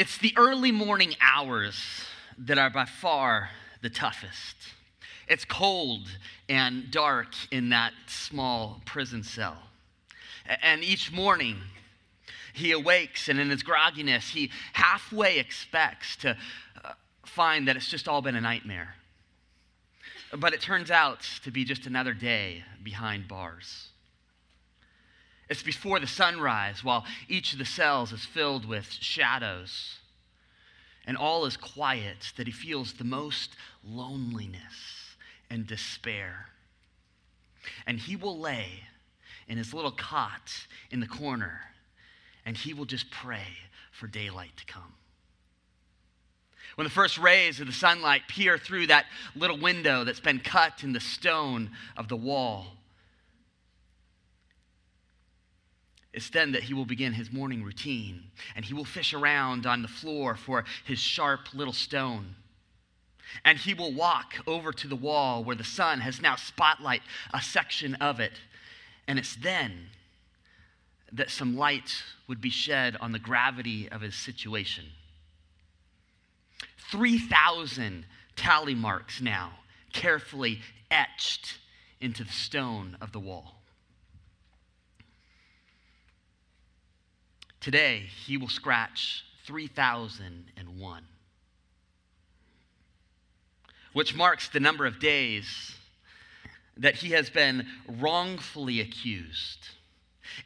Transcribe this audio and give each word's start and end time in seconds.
It's 0.00 0.16
the 0.16 0.32
early 0.38 0.72
morning 0.72 1.14
hours 1.20 1.78
that 2.38 2.56
are 2.56 2.70
by 2.70 2.86
far 2.86 3.50
the 3.82 3.90
toughest. 3.90 4.56
It's 5.28 5.44
cold 5.44 6.08
and 6.48 6.90
dark 6.90 7.34
in 7.50 7.68
that 7.68 7.92
small 8.06 8.80
prison 8.86 9.22
cell. 9.22 9.58
And 10.62 10.82
each 10.82 11.12
morning, 11.12 11.58
he 12.54 12.72
awakes, 12.72 13.28
and 13.28 13.38
in 13.38 13.50
his 13.50 13.62
grogginess, 13.62 14.30
he 14.30 14.50
halfway 14.72 15.38
expects 15.38 16.16
to 16.16 16.34
uh, 16.82 16.92
find 17.26 17.68
that 17.68 17.76
it's 17.76 17.90
just 17.90 18.08
all 18.08 18.22
been 18.22 18.36
a 18.36 18.40
nightmare. 18.40 18.94
But 20.34 20.54
it 20.54 20.62
turns 20.62 20.90
out 20.90 21.28
to 21.44 21.50
be 21.50 21.62
just 21.62 21.84
another 21.84 22.14
day 22.14 22.64
behind 22.82 23.28
bars. 23.28 23.89
It's 25.50 25.64
before 25.64 25.98
the 25.98 26.06
sunrise, 26.06 26.84
while 26.84 27.04
each 27.28 27.52
of 27.52 27.58
the 27.58 27.64
cells 27.64 28.12
is 28.12 28.24
filled 28.24 28.64
with 28.64 28.86
shadows 28.88 29.98
and 31.06 31.16
all 31.16 31.44
is 31.44 31.56
quiet, 31.56 32.32
that 32.36 32.46
he 32.46 32.52
feels 32.52 32.92
the 32.92 33.04
most 33.04 33.56
loneliness 33.84 35.16
and 35.50 35.66
despair. 35.66 36.46
And 37.84 37.98
he 37.98 38.14
will 38.14 38.38
lay 38.38 38.84
in 39.48 39.58
his 39.58 39.74
little 39.74 39.90
cot 39.90 40.52
in 40.92 41.00
the 41.00 41.08
corner 41.08 41.62
and 42.46 42.56
he 42.56 42.72
will 42.72 42.84
just 42.84 43.10
pray 43.10 43.46
for 43.90 44.06
daylight 44.06 44.56
to 44.56 44.64
come. 44.66 44.94
When 46.76 46.84
the 46.84 46.90
first 46.90 47.18
rays 47.18 47.58
of 47.58 47.66
the 47.66 47.72
sunlight 47.72 48.22
peer 48.28 48.56
through 48.56 48.86
that 48.86 49.06
little 49.34 49.58
window 49.58 50.04
that's 50.04 50.20
been 50.20 50.38
cut 50.38 50.84
in 50.84 50.92
the 50.92 51.00
stone 51.00 51.70
of 51.96 52.06
the 52.06 52.16
wall, 52.16 52.76
It's 56.12 56.30
then 56.30 56.52
that 56.52 56.64
he 56.64 56.74
will 56.74 56.86
begin 56.86 57.12
his 57.12 57.32
morning 57.32 57.62
routine, 57.62 58.24
and 58.56 58.64
he 58.64 58.74
will 58.74 58.84
fish 58.84 59.14
around 59.14 59.64
on 59.64 59.82
the 59.82 59.88
floor 59.88 60.34
for 60.34 60.64
his 60.84 60.98
sharp 60.98 61.54
little 61.54 61.72
stone. 61.72 62.34
And 63.44 63.58
he 63.58 63.74
will 63.74 63.92
walk 63.92 64.34
over 64.46 64.72
to 64.72 64.88
the 64.88 64.96
wall 64.96 65.44
where 65.44 65.54
the 65.54 65.62
sun 65.62 66.00
has 66.00 66.20
now 66.20 66.34
spotlight 66.34 67.02
a 67.32 67.40
section 67.40 67.94
of 67.96 68.18
it. 68.18 68.32
And 69.06 69.20
it's 69.20 69.36
then 69.36 69.90
that 71.12 71.30
some 71.30 71.56
light 71.56 72.02
would 72.26 72.40
be 72.40 72.50
shed 72.50 72.96
on 73.00 73.12
the 73.12 73.18
gravity 73.20 73.88
of 73.88 74.00
his 74.00 74.16
situation. 74.16 74.86
3,000 76.90 78.04
tally 78.34 78.74
marks 78.74 79.20
now, 79.20 79.52
carefully 79.92 80.60
etched 80.90 81.58
into 82.00 82.24
the 82.24 82.32
stone 82.32 82.96
of 83.00 83.12
the 83.12 83.20
wall. 83.20 83.59
Today, 87.60 88.04
he 88.26 88.38
will 88.38 88.48
scratch 88.48 89.24
3001, 89.46 91.02
which 93.92 94.14
marks 94.14 94.48
the 94.48 94.60
number 94.60 94.86
of 94.86 94.98
days 94.98 95.74
that 96.78 96.94
he 96.94 97.10
has 97.10 97.28
been 97.28 97.66
wrongfully 97.86 98.80
accused. 98.80 99.68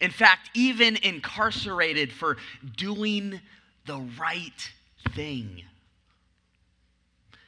In 0.01 0.11
fact, 0.11 0.51
even 0.55 0.97
incarcerated 0.97 2.13
for 2.13 2.37
doing 2.77 3.41
the 3.87 4.01
right 4.19 4.73
thing. 5.13 5.63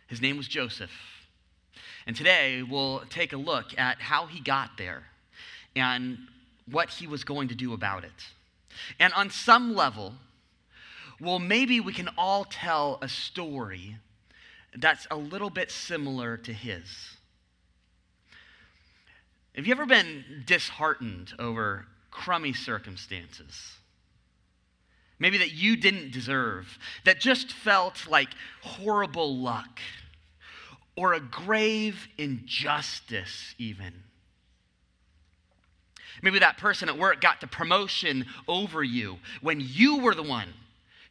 His 0.06 0.20
name 0.20 0.36
was 0.36 0.46
Joseph. 0.46 0.92
And 2.06 2.14
today 2.14 2.62
we'll 2.62 3.00
take 3.10 3.32
a 3.32 3.36
look 3.36 3.76
at 3.76 4.00
how 4.00 4.26
he 4.26 4.40
got 4.40 4.78
there 4.78 5.02
and 5.74 6.18
what 6.70 6.90
he 6.90 7.08
was 7.08 7.24
going 7.24 7.48
to 7.48 7.56
do 7.56 7.72
about 7.72 8.04
it. 8.04 8.26
And 8.98 9.12
on 9.14 9.30
some 9.30 9.74
level, 9.74 10.14
well, 11.20 11.38
maybe 11.38 11.80
we 11.80 11.92
can 11.92 12.08
all 12.18 12.44
tell 12.44 12.98
a 13.00 13.08
story 13.08 13.96
that's 14.76 15.06
a 15.10 15.16
little 15.16 15.50
bit 15.50 15.70
similar 15.70 16.36
to 16.38 16.52
his. 16.52 17.16
Have 19.54 19.66
you 19.66 19.72
ever 19.72 19.86
been 19.86 20.44
disheartened 20.44 21.32
over 21.38 21.86
crummy 22.10 22.52
circumstances? 22.52 23.76
Maybe 25.18 25.38
that 25.38 25.52
you 25.52 25.76
didn't 25.76 26.12
deserve, 26.12 26.78
that 27.04 27.20
just 27.20 27.50
felt 27.50 28.06
like 28.06 28.28
horrible 28.60 29.38
luck 29.38 29.80
or 30.94 31.14
a 31.14 31.20
grave 31.20 32.08
injustice, 32.18 33.54
even. 33.56 34.02
Maybe 36.22 36.38
that 36.38 36.58
person 36.58 36.88
at 36.88 36.98
work 36.98 37.20
got 37.20 37.40
the 37.40 37.46
promotion 37.46 38.26
over 38.48 38.82
you 38.82 39.18
when 39.40 39.60
you 39.60 39.98
were 39.98 40.14
the 40.14 40.22
one 40.22 40.48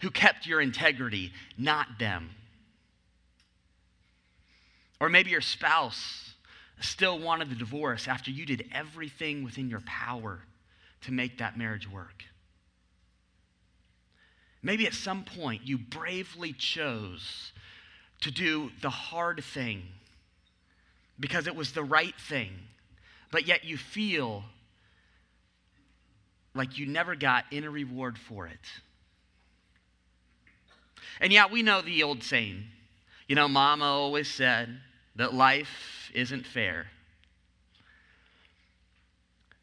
who 0.01 0.09
kept 0.09 0.45
your 0.45 0.61
integrity, 0.61 1.31
not 1.57 1.99
them. 1.99 2.31
Or 4.99 5.09
maybe 5.09 5.31
your 5.31 5.41
spouse 5.41 6.33
still 6.79 7.19
wanted 7.19 7.49
the 7.49 7.55
divorce 7.55 8.07
after 8.07 8.31
you 8.31 8.45
did 8.45 8.69
everything 8.73 9.43
within 9.43 9.69
your 9.69 9.81
power 9.81 10.39
to 11.01 11.11
make 11.11 11.37
that 11.37 11.57
marriage 11.57 11.89
work. 11.89 12.23
Maybe 14.61 14.87
at 14.87 14.93
some 14.93 15.23
point 15.23 15.61
you 15.63 15.77
bravely 15.77 16.53
chose 16.53 17.51
to 18.21 18.31
do 18.31 18.71
the 18.81 18.89
hard 18.89 19.43
thing 19.43 19.83
because 21.19 21.47
it 21.47 21.55
was 21.55 21.71
the 21.71 21.83
right 21.83 22.15
thing, 22.19 22.51
but 23.31 23.47
yet 23.47 23.63
you 23.63 23.77
feel 23.77 24.43
like 26.55 26.77
you 26.77 26.87
never 26.87 27.15
got 27.15 27.45
any 27.51 27.67
reward 27.67 28.17
for 28.17 28.47
it. 28.47 28.59
And 31.19 31.31
yet, 31.31 31.51
we 31.51 31.61
know 31.61 31.81
the 31.81 32.03
old 32.03 32.23
saying. 32.23 32.63
You 33.27 33.35
know, 33.35 33.47
Mama 33.47 33.85
always 33.85 34.29
said 34.29 34.79
that 35.15 35.33
life 35.33 36.09
isn't 36.13 36.45
fair. 36.45 36.87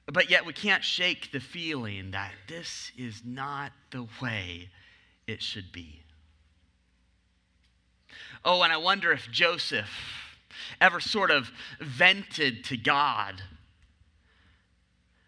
But 0.06 0.30
yet, 0.30 0.46
we 0.46 0.52
can't 0.52 0.84
shake 0.84 1.32
the 1.32 1.40
feeling 1.40 2.10
that 2.12 2.32
this 2.48 2.92
is 2.96 3.22
not 3.24 3.72
the 3.90 4.06
way 4.20 4.68
it 5.26 5.42
should 5.42 5.72
be. 5.72 6.00
Oh, 8.44 8.62
and 8.62 8.72
I 8.72 8.76
wonder 8.76 9.12
if 9.12 9.30
Joseph 9.30 9.90
ever 10.80 11.00
sort 11.00 11.30
of 11.30 11.50
vented 11.80 12.64
to 12.64 12.76
God 12.76 13.42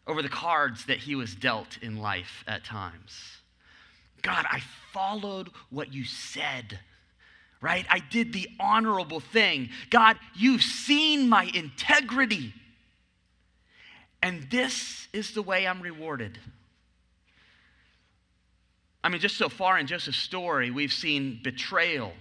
over 0.06 0.22
the 0.22 0.28
cards 0.28 0.84
that 0.86 0.98
he 0.98 1.14
was 1.14 1.34
dealt 1.34 1.78
in 1.82 1.96
life 1.96 2.44
at 2.46 2.64
times. 2.64 3.18
God, 4.22 4.44
I 4.50 4.60
followed 4.92 5.50
what 5.70 5.92
you 5.92 6.04
said, 6.04 6.78
right? 7.60 7.86
I 7.90 8.00
did 8.00 8.32
the 8.32 8.48
honorable 8.58 9.20
thing. 9.20 9.70
God, 9.90 10.18
you've 10.34 10.62
seen 10.62 11.28
my 11.28 11.44
integrity. 11.54 12.54
And 14.22 14.48
this 14.50 15.08
is 15.12 15.32
the 15.32 15.42
way 15.42 15.66
I'm 15.66 15.82
rewarded. 15.82 16.38
I 19.02 19.10
mean, 19.10 19.20
just 19.20 19.36
so 19.36 19.50
far 19.50 19.78
in 19.78 19.86
Joseph's 19.86 20.18
story, 20.18 20.70
we've 20.70 20.92
seen 20.92 21.38
betrayal, 21.42 22.14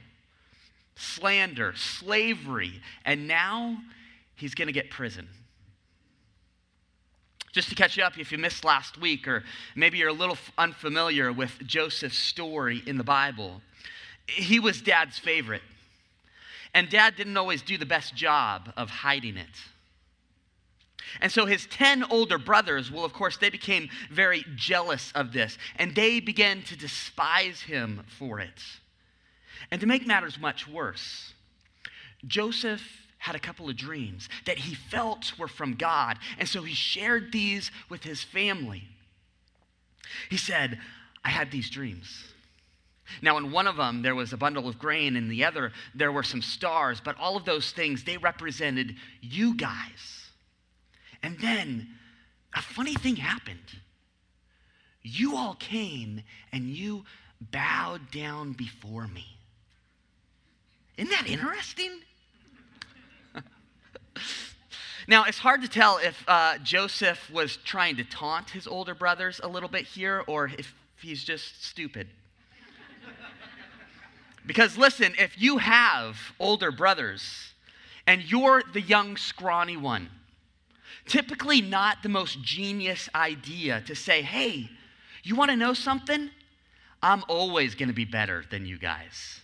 slander, 0.97 1.73
slavery, 1.77 2.81
and 3.05 3.25
now 3.25 3.77
he's 4.35 4.53
going 4.53 4.67
to 4.67 4.73
get 4.73 4.89
prison. 4.89 5.29
Just 7.53 7.69
to 7.69 7.75
catch 7.75 7.95
you 7.95 8.03
up, 8.03 8.17
if 8.17 8.31
you 8.31 8.39
missed 8.39 8.65
last 8.65 8.99
week, 8.99 9.27
or 9.27 9.43
maybe 9.75 9.99
you're 9.99 10.09
a 10.09 10.13
little 10.13 10.37
unfamiliar 10.57 11.31
with 11.31 11.51
Joseph's 11.65 12.17
story 12.17 12.81
in 12.87 12.97
the 12.97 13.03
Bible, 13.03 13.61
he 14.25 14.59
was 14.59 14.81
dad's 14.81 15.19
favorite. 15.19 15.61
And 16.73 16.89
dad 16.89 17.15
didn't 17.15 17.37
always 17.37 17.61
do 17.61 17.77
the 17.77 17.85
best 17.85 18.15
job 18.15 18.73
of 18.75 18.89
hiding 18.89 19.37
it. 19.37 19.47
And 21.21 21.31
so 21.31 21.45
his 21.45 21.67
10 21.67 22.05
older 22.05 22.39
brothers, 22.39 22.91
well, 22.91 23.05
of 23.05 23.13
course, 23.13 23.37
they 23.37 23.51
became 23.51 23.87
very 24.11 24.43
jealous 24.55 25.11
of 25.13 25.31
this, 25.31 25.59
and 25.75 25.93
they 25.93 26.19
began 26.19 26.63
to 26.63 26.75
despise 26.75 27.61
him 27.61 28.03
for 28.17 28.39
it. 28.39 28.63
And 29.69 29.79
to 29.79 29.85
make 29.85 30.07
matters 30.07 30.39
much 30.39 30.67
worse, 30.67 31.33
Joseph 32.25 32.81
had 33.23 33.37
a 33.37 33.39
couple 33.39 33.69
of 33.69 33.77
dreams 33.77 34.27
that 34.45 34.57
he 34.57 34.75
felt 34.75 35.31
were 35.39 35.47
from 35.47 35.75
God. 35.75 36.19
And 36.37 36.47
so 36.47 36.61
he 36.61 36.73
shared 36.73 37.31
these 37.31 37.71
with 37.87 38.03
his 38.03 38.21
family. 38.21 38.83
He 40.29 40.35
said, 40.35 40.77
I 41.23 41.29
had 41.29 41.49
these 41.49 41.69
dreams. 41.69 42.25
Now, 43.21 43.37
in 43.37 43.53
one 43.53 43.65
of 43.65 43.77
them, 43.77 44.01
there 44.01 44.13
was 44.13 44.33
a 44.33 44.37
bundle 44.37 44.67
of 44.67 44.77
grain, 44.77 45.15
in 45.15 45.29
the 45.29 45.45
other, 45.45 45.71
there 45.95 46.11
were 46.11 46.23
some 46.23 46.41
stars, 46.41 46.99
but 46.99 47.17
all 47.17 47.37
of 47.37 47.45
those 47.45 47.71
things, 47.71 48.03
they 48.03 48.17
represented 48.17 48.97
you 49.21 49.55
guys. 49.55 50.27
And 51.21 51.39
then 51.39 51.87
a 52.53 52.61
funny 52.61 52.95
thing 52.95 53.15
happened. 53.15 53.79
You 55.01 55.37
all 55.37 55.55
came 55.55 56.23
and 56.51 56.65
you 56.65 57.05
bowed 57.39 58.11
down 58.11 58.51
before 58.51 59.07
me. 59.07 59.37
Isn't 60.97 61.11
that 61.11 61.27
interesting? 61.29 62.01
Now, 65.07 65.25
it's 65.25 65.37
hard 65.37 65.61
to 65.63 65.67
tell 65.67 65.97
if 65.97 66.23
uh, 66.27 66.57
Joseph 66.59 67.29
was 67.29 67.57
trying 67.57 67.97
to 67.97 68.03
taunt 68.05 68.51
his 68.51 68.67
older 68.67 68.95
brothers 68.95 69.41
a 69.43 69.47
little 69.47 69.67
bit 69.67 69.85
here 69.85 70.23
or 70.27 70.49
if 70.57 70.73
he's 71.01 71.23
just 71.23 71.65
stupid. 71.65 72.07
Because 74.45 74.77
listen, 74.77 75.13
if 75.17 75.41
you 75.41 75.57
have 75.57 76.17
older 76.39 76.71
brothers 76.71 77.53
and 78.05 78.21
you're 78.21 78.63
the 78.73 78.81
young, 78.81 79.15
scrawny 79.15 79.77
one, 79.77 80.09
typically 81.05 81.61
not 81.61 82.03
the 82.03 82.09
most 82.09 82.41
genius 82.41 83.09
idea 83.15 83.81
to 83.81 83.95
say, 83.95 84.21
hey, 84.21 84.69
you 85.23 85.35
want 85.35 85.51
to 85.51 85.57
know 85.57 85.73
something? 85.73 86.29
I'm 87.01 87.23
always 87.27 87.75
going 87.75 87.89
to 87.89 87.95
be 87.95 88.05
better 88.05 88.43
than 88.49 88.65
you 88.65 88.77
guys. 88.77 89.41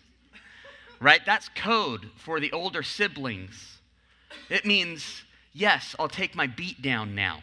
right? 0.99 1.21
That's 1.25 1.49
code 1.49 2.09
for 2.15 2.39
the 2.39 2.51
older 2.51 2.83
siblings. 2.83 3.78
It 4.49 4.65
means, 4.65 5.23
yes, 5.53 5.95
I'll 5.99 6.07
take 6.07 6.35
my 6.35 6.47
beat 6.47 6.81
down 6.81 7.15
now. 7.15 7.39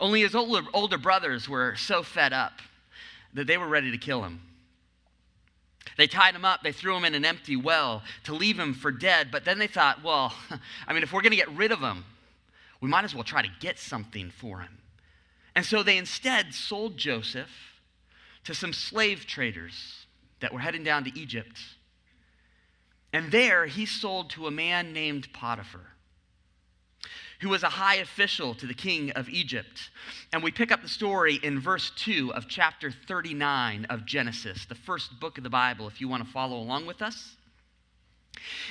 Only 0.00 0.22
his 0.22 0.34
older, 0.34 0.66
older 0.72 0.98
brothers 0.98 1.48
were 1.48 1.76
so 1.76 2.02
fed 2.02 2.32
up 2.32 2.60
that 3.32 3.46
they 3.46 3.56
were 3.56 3.68
ready 3.68 3.90
to 3.90 3.98
kill 3.98 4.22
him. 4.22 4.40
They 5.96 6.06
tied 6.06 6.34
him 6.34 6.44
up, 6.44 6.62
they 6.62 6.72
threw 6.72 6.96
him 6.96 7.04
in 7.04 7.14
an 7.14 7.24
empty 7.24 7.56
well 7.56 8.02
to 8.24 8.34
leave 8.34 8.58
him 8.58 8.74
for 8.74 8.90
dead, 8.90 9.28
but 9.30 9.44
then 9.44 9.58
they 9.58 9.66
thought, 9.66 10.02
well, 10.02 10.34
I 10.88 10.92
mean, 10.92 11.02
if 11.02 11.12
we're 11.12 11.22
going 11.22 11.30
to 11.30 11.36
get 11.36 11.50
rid 11.50 11.72
of 11.72 11.80
him, 11.80 12.04
we 12.80 12.88
might 12.88 13.04
as 13.04 13.14
well 13.14 13.24
try 13.24 13.42
to 13.42 13.50
get 13.60 13.78
something 13.78 14.30
for 14.30 14.60
him. 14.60 14.78
And 15.54 15.64
so 15.64 15.82
they 15.82 15.96
instead 15.96 16.52
sold 16.52 16.96
Joseph 16.96 17.50
to 18.44 18.54
some 18.54 18.72
slave 18.72 19.26
traders 19.26 20.06
that 20.40 20.52
were 20.52 20.58
heading 20.58 20.84
down 20.84 21.04
to 21.04 21.18
Egypt. 21.18 21.58
And 23.14 23.30
there 23.30 23.64
he 23.66 23.86
sold 23.86 24.30
to 24.30 24.48
a 24.48 24.50
man 24.50 24.92
named 24.92 25.32
Potiphar 25.32 25.86
who 27.40 27.50
was 27.50 27.62
a 27.62 27.68
high 27.68 27.96
official 27.96 28.54
to 28.54 28.66
the 28.66 28.74
king 28.74 29.10
of 29.12 29.28
Egypt. 29.28 29.90
And 30.32 30.42
we 30.42 30.50
pick 30.50 30.72
up 30.72 30.82
the 30.82 30.88
story 30.88 31.34
in 31.42 31.60
verse 31.60 31.92
2 31.96 32.32
of 32.32 32.48
chapter 32.48 32.90
39 32.90 33.86
of 33.90 34.06
Genesis, 34.06 34.64
the 34.64 34.74
first 34.74 35.20
book 35.20 35.36
of 35.36 35.44
the 35.44 35.50
Bible, 35.50 35.86
if 35.86 36.00
you 36.00 36.08
want 36.08 36.24
to 36.24 36.32
follow 36.32 36.56
along 36.56 36.86
with 36.86 37.02
us. 37.02 37.36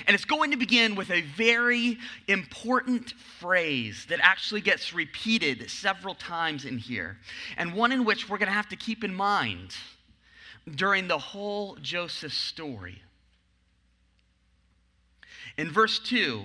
And 0.07 0.15
it's 0.15 0.25
going 0.25 0.51
to 0.51 0.57
begin 0.57 0.95
with 0.95 1.11
a 1.11 1.21
very 1.21 1.97
important 2.27 3.11
phrase 3.39 4.07
that 4.09 4.19
actually 4.21 4.61
gets 4.61 4.93
repeated 4.93 5.69
several 5.69 6.15
times 6.15 6.65
in 6.65 6.79
here, 6.79 7.17
and 7.57 7.73
one 7.73 7.91
in 7.91 8.03
which 8.03 8.27
we're 8.27 8.39
going 8.39 8.47
to 8.47 8.53
have 8.53 8.69
to 8.69 8.75
keep 8.75 9.03
in 9.03 9.13
mind 9.13 9.75
during 10.75 11.07
the 11.07 11.17
whole 11.17 11.75
Joseph 11.75 12.33
story. 12.33 13.03
In 15.57 15.71
verse 15.71 15.99
2, 15.99 16.43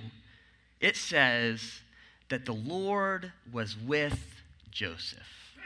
it 0.81 0.97
says, 0.97 1.81
that 2.29 2.45
the 2.45 2.53
Lord 2.53 3.33
was 3.53 3.77
with 3.77 4.43
Joseph. 4.71 5.57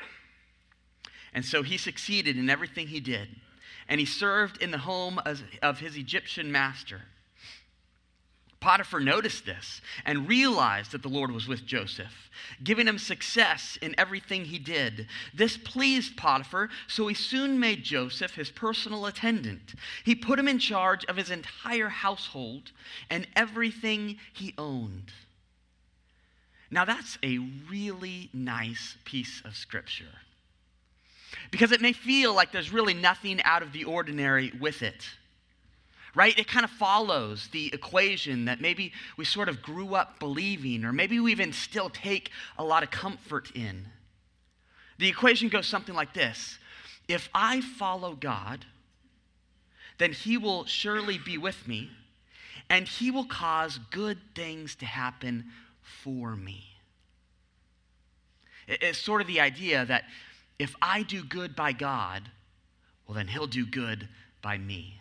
And 1.35 1.45
so 1.45 1.63
he 1.63 1.77
succeeded 1.77 2.37
in 2.37 2.51
everything 2.51 2.89
he 2.89 3.01
did. 3.01 3.29
And 3.89 3.99
he 3.99 4.07
served 4.07 4.63
in 4.63 4.71
the 4.71 4.79
home 4.79 5.21
of 5.63 5.79
his 5.81 5.97
Egyptian 5.97 6.53
master. 6.53 7.03
Potiphar 8.63 9.01
noticed 9.01 9.45
this 9.45 9.81
and 10.07 10.29
realized 10.29 10.93
that 10.93 11.03
the 11.03 11.09
Lord 11.09 11.33
was 11.33 11.49
with 11.49 11.67
Joseph, 11.67 12.31
giving 12.63 12.87
him 12.87 12.97
success 12.97 13.77
in 13.83 13.93
everything 13.99 14.45
he 14.45 14.61
did. 14.61 15.09
This 15.35 15.57
pleased 15.57 16.17
Potiphar, 16.17 16.71
so 16.87 17.09
he 17.09 17.15
soon 17.15 17.59
made 17.59 17.83
Joseph 17.83 18.37
his 18.37 18.51
personal 18.51 19.07
attendant. 19.07 19.75
He 20.05 20.15
put 20.15 20.39
him 20.39 20.47
in 20.47 20.61
charge 20.61 21.05
of 21.07 21.17
his 21.17 21.29
entire 21.29 21.89
household 21.89 22.71
and 23.11 23.27
everything 23.35 24.19
he 24.33 24.55
owned. 24.57 25.13
Now, 26.71 26.85
that's 26.85 27.19
a 27.23 27.39
really 27.69 28.31
nice 28.33 28.97
piece 29.05 29.43
of 29.45 29.57
scripture. 29.57 30.21
Because 31.51 31.73
it 31.73 31.81
may 31.81 31.93
feel 31.93 32.33
like 32.33 32.53
there's 32.53 32.73
really 32.73 32.95
nothing 32.95 33.43
out 33.43 33.63
of 33.63 33.73
the 33.73 33.85
ordinary 33.85 34.53
with 34.61 34.83
it. 34.83 35.05
Right? 36.15 36.39
It 36.39 36.47
kind 36.47 36.65
of 36.65 36.71
follows 36.71 37.49
the 37.53 37.73
equation 37.73 38.45
that 38.45 38.61
maybe 38.61 38.93
we 39.17 39.25
sort 39.25 39.49
of 39.49 39.63
grew 39.63 39.95
up 39.95 40.19
believing, 40.19 40.85
or 40.85 40.93
maybe 40.93 41.19
we 41.19 41.33
even 41.33 41.53
still 41.53 41.89
take 41.89 42.31
a 42.59 42.65
lot 42.65 42.83
of 42.83 42.91
comfort 42.91 43.51
in. 43.55 43.87
The 44.99 45.09
equation 45.09 45.49
goes 45.49 45.67
something 45.67 45.95
like 45.95 46.13
this 46.13 46.59
If 47.09 47.29
I 47.35 47.61
follow 47.61 48.15
God, 48.15 48.67
then 49.99 50.13
He 50.13 50.37
will 50.37 50.67
surely 50.67 51.19
be 51.19 51.39
with 51.39 51.67
me, 51.67 51.91
and 52.69 52.87
He 52.87 53.11
will 53.11 53.25
cause 53.25 53.79
good 53.91 54.19
things 54.35 54.75
to 54.77 54.87
happen 54.87 55.47
for 55.83 56.37
me. 56.37 56.65
It's 58.69 58.99
sort 58.99 59.21
of 59.21 59.27
the 59.27 59.41
idea 59.41 59.85
that 59.87 60.05
if 60.59 60.75
I 60.81 61.03
do 61.03 61.25
good 61.25 61.57
by 61.57 61.73
God, 61.73 62.31
well, 63.07 63.17
then 63.17 63.29
He'll 63.29 63.47
do 63.47 63.67
good 63.67 64.09
by 64.43 64.59
me. 64.59 65.01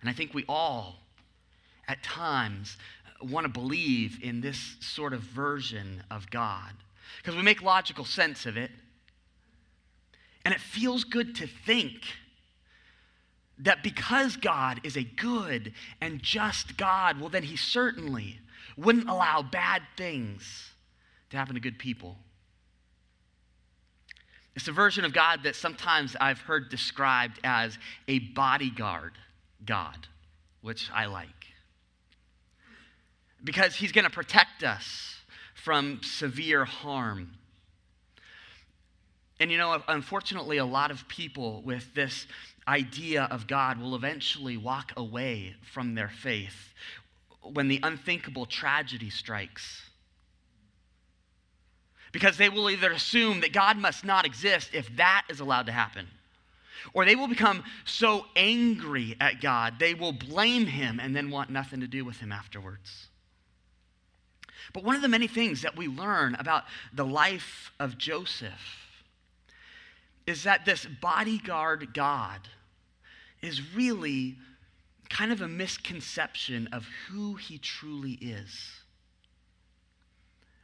And 0.00 0.08
I 0.08 0.12
think 0.12 0.34
we 0.34 0.44
all, 0.48 0.96
at 1.86 2.02
times, 2.02 2.76
want 3.22 3.44
to 3.44 3.52
believe 3.52 4.18
in 4.22 4.40
this 4.40 4.76
sort 4.80 5.12
of 5.12 5.20
version 5.20 6.02
of 6.10 6.30
God 6.30 6.72
because 7.18 7.36
we 7.36 7.42
make 7.42 7.62
logical 7.62 8.04
sense 8.04 8.46
of 8.46 8.56
it. 8.56 8.70
And 10.44 10.54
it 10.54 10.60
feels 10.60 11.04
good 11.04 11.34
to 11.36 11.46
think 11.46 12.02
that 13.58 13.82
because 13.82 14.36
God 14.36 14.80
is 14.84 14.96
a 14.96 15.02
good 15.02 15.72
and 16.00 16.22
just 16.22 16.76
God, 16.76 17.20
well, 17.20 17.28
then 17.28 17.42
He 17.42 17.56
certainly 17.56 18.38
wouldn't 18.76 19.08
allow 19.08 19.42
bad 19.42 19.82
things 19.96 20.70
to 21.30 21.36
happen 21.36 21.54
to 21.54 21.60
good 21.60 21.78
people. 21.78 22.16
It's 24.54 24.68
a 24.68 24.72
version 24.72 25.04
of 25.04 25.12
God 25.12 25.42
that 25.42 25.56
sometimes 25.56 26.16
I've 26.20 26.40
heard 26.40 26.68
described 26.68 27.38
as 27.44 27.78
a 28.06 28.20
bodyguard 28.20 29.12
God, 29.64 30.06
which 30.60 30.90
I 30.92 31.06
like. 31.06 31.28
Because 33.42 33.76
He's 33.76 33.92
going 33.92 34.04
to 34.04 34.10
protect 34.10 34.62
us 34.62 35.16
from 35.54 36.00
severe 36.02 36.64
harm. 36.64 37.32
And 39.40 39.52
you 39.52 39.58
know, 39.58 39.82
unfortunately, 39.86 40.58
a 40.58 40.64
lot 40.64 40.90
of 40.90 41.06
people 41.08 41.62
with 41.62 41.94
this 41.94 42.26
idea 42.66 43.28
of 43.30 43.46
God 43.46 43.80
will 43.80 43.94
eventually 43.94 44.56
walk 44.56 44.92
away 44.96 45.54
from 45.72 45.94
their 45.94 46.08
faith 46.08 46.74
when 47.42 47.68
the 47.68 47.80
unthinkable 47.82 48.46
tragedy 48.46 49.10
strikes. 49.10 49.82
Because 52.12 52.36
they 52.36 52.48
will 52.48 52.70
either 52.70 52.90
assume 52.90 53.40
that 53.40 53.52
God 53.52 53.76
must 53.76 54.04
not 54.04 54.24
exist 54.24 54.70
if 54.72 54.94
that 54.96 55.24
is 55.28 55.40
allowed 55.40 55.66
to 55.66 55.72
happen, 55.72 56.08
or 56.94 57.04
they 57.04 57.16
will 57.16 57.28
become 57.28 57.64
so 57.84 58.26
angry 58.36 59.16
at 59.20 59.40
God, 59.40 59.74
they 59.78 59.94
will 59.94 60.12
blame 60.12 60.66
Him 60.66 61.00
and 61.00 61.14
then 61.14 61.30
want 61.30 61.50
nothing 61.50 61.80
to 61.80 61.86
do 61.86 62.04
with 62.04 62.18
Him 62.18 62.32
afterwards. 62.32 63.08
But 64.72 64.84
one 64.84 64.96
of 64.96 65.02
the 65.02 65.08
many 65.08 65.26
things 65.26 65.62
that 65.62 65.76
we 65.76 65.88
learn 65.88 66.34
about 66.34 66.64
the 66.92 67.06
life 67.06 67.72
of 67.80 67.96
Joseph 67.98 68.88
is 70.26 70.44
that 70.44 70.66
this 70.66 70.86
bodyguard 71.00 71.94
God 71.94 72.40
is 73.40 73.74
really 73.74 74.36
kind 75.08 75.32
of 75.32 75.40
a 75.40 75.48
misconception 75.48 76.68
of 76.72 76.86
who 77.08 77.34
he 77.34 77.56
truly 77.56 78.12
is. 78.12 78.82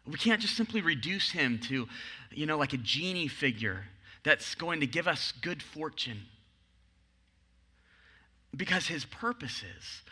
We 0.07 0.19
can't 0.19 0.41
just 0.41 0.55
simply 0.55 0.83
reduce 0.83 1.31
him 1.31 1.59
to, 1.61 1.89
you 2.31 2.45
know, 2.45 2.59
like 2.59 2.75
a 2.75 2.79
genie 2.79 3.29
figure 3.29 3.87
that's 4.25 4.55
going 4.55 4.81
to 4.81 4.87
give 4.87 5.07
us 5.07 5.33
good 5.41 5.63
fortune. 5.63 6.23
Because 8.57 8.87
his 8.87 9.05
purposes 9.05 10.03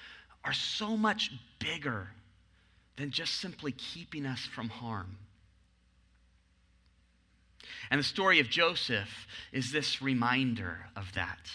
are 0.45 0.53
so 0.53 0.97
much 0.97 1.33
bigger 1.59 2.09
than 2.97 3.11
just 3.11 3.41
simply 3.41 3.73
keeping 3.73 4.27
us 4.27 4.41
from 4.41 4.69
harm. 4.69 5.17
And 7.91 7.99
the 7.99 8.05
story 8.05 8.39
of 8.41 8.49
Joseph 8.49 9.27
is 9.53 9.73
this 9.73 10.03
reminder 10.03 10.87
of 10.97 11.13
that. 11.15 11.51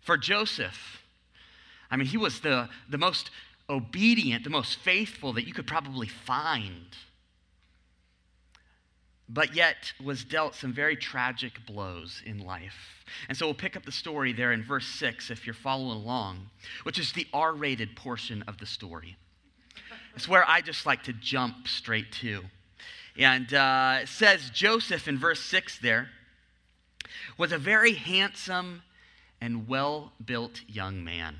For 0.00 0.16
Joseph, 0.16 1.02
I 1.90 1.96
mean, 1.96 2.06
he 2.06 2.16
was 2.16 2.40
the, 2.40 2.68
the 2.88 2.98
most 2.98 3.30
obedient, 3.68 4.44
the 4.44 4.50
most 4.50 4.78
faithful 4.78 5.32
that 5.34 5.46
you 5.46 5.54
could 5.54 5.66
probably 5.66 6.08
find, 6.08 6.86
but 9.32 9.54
yet 9.54 9.92
was 10.02 10.24
dealt 10.24 10.54
some 10.54 10.72
very 10.72 10.94
tragic 10.94 11.64
blows 11.66 12.22
in 12.26 12.38
life. 12.38 13.04
And 13.28 13.36
so 13.36 13.46
we'll 13.46 13.54
pick 13.54 13.76
up 13.76 13.84
the 13.86 13.92
story 13.92 14.32
there 14.32 14.52
in 14.52 14.62
verse 14.62 14.86
6 14.86 15.30
if 15.30 15.46
you're 15.46 15.54
following 15.54 15.96
along, 15.96 16.50
which 16.82 16.98
is 16.98 17.12
the 17.12 17.26
R 17.32 17.54
rated 17.54 17.96
portion 17.96 18.42
of 18.46 18.58
the 18.58 18.66
story. 18.66 19.16
It's 20.14 20.28
where 20.28 20.48
I 20.48 20.60
just 20.60 20.84
like 20.84 21.04
to 21.04 21.14
jump 21.14 21.66
straight 21.66 22.12
to. 22.20 22.42
And 23.16 23.52
uh, 23.54 24.00
it 24.02 24.08
says 24.08 24.50
Joseph 24.50 25.08
in 25.08 25.18
verse 25.18 25.40
6 25.40 25.78
there 25.78 26.08
was 27.38 27.52
a 27.52 27.58
very 27.58 27.94
handsome 27.94 28.82
and 29.40 29.66
well 29.66 30.12
built 30.22 30.60
young 30.68 31.02
man. 31.02 31.36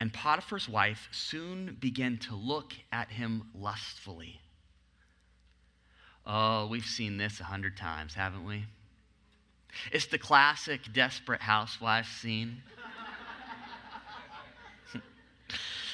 And 0.00 0.12
Potiphar's 0.12 0.68
wife 0.68 1.08
soon 1.12 1.78
began 1.80 2.18
to 2.18 2.34
look 2.34 2.74
at 2.92 3.10
him 3.10 3.44
lustfully. 3.54 4.40
Oh, 6.26 6.66
we've 6.66 6.86
seen 6.86 7.18
this 7.18 7.40
a 7.40 7.44
hundred 7.44 7.76
times, 7.76 8.14
haven't 8.14 8.46
we? 8.46 8.64
It's 9.92 10.06
the 10.06 10.18
classic 10.18 10.80
desperate 10.92 11.42
housewife 11.42 12.06
scene. 12.06 12.62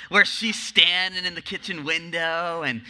Where 0.08 0.24
she's 0.24 0.58
standing 0.58 1.24
in 1.24 1.34
the 1.34 1.42
kitchen 1.42 1.84
window 1.84 2.62
and 2.62 2.82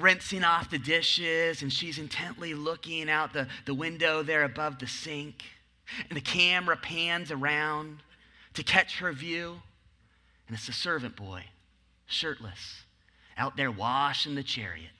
rinsing 0.00 0.44
off 0.44 0.70
the 0.70 0.78
dishes, 0.78 1.62
and 1.62 1.72
she's 1.72 1.98
intently 1.98 2.54
looking 2.54 3.10
out 3.10 3.32
the, 3.32 3.48
the 3.66 3.74
window 3.74 4.22
there 4.22 4.44
above 4.44 4.78
the 4.78 4.86
sink. 4.86 5.44
And 6.08 6.16
the 6.16 6.22
camera 6.22 6.76
pans 6.76 7.30
around 7.30 7.98
to 8.54 8.62
catch 8.62 8.98
her 8.98 9.12
view, 9.12 9.60
and 10.46 10.56
it's 10.56 10.66
the 10.66 10.72
servant 10.72 11.16
boy, 11.16 11.44
shirtless, 12.06 12.84
out 13.36 13.56
there 13.56 13.70
washing 13.70 14.34
the 14.34 14.42
chariot. 14.42 14.90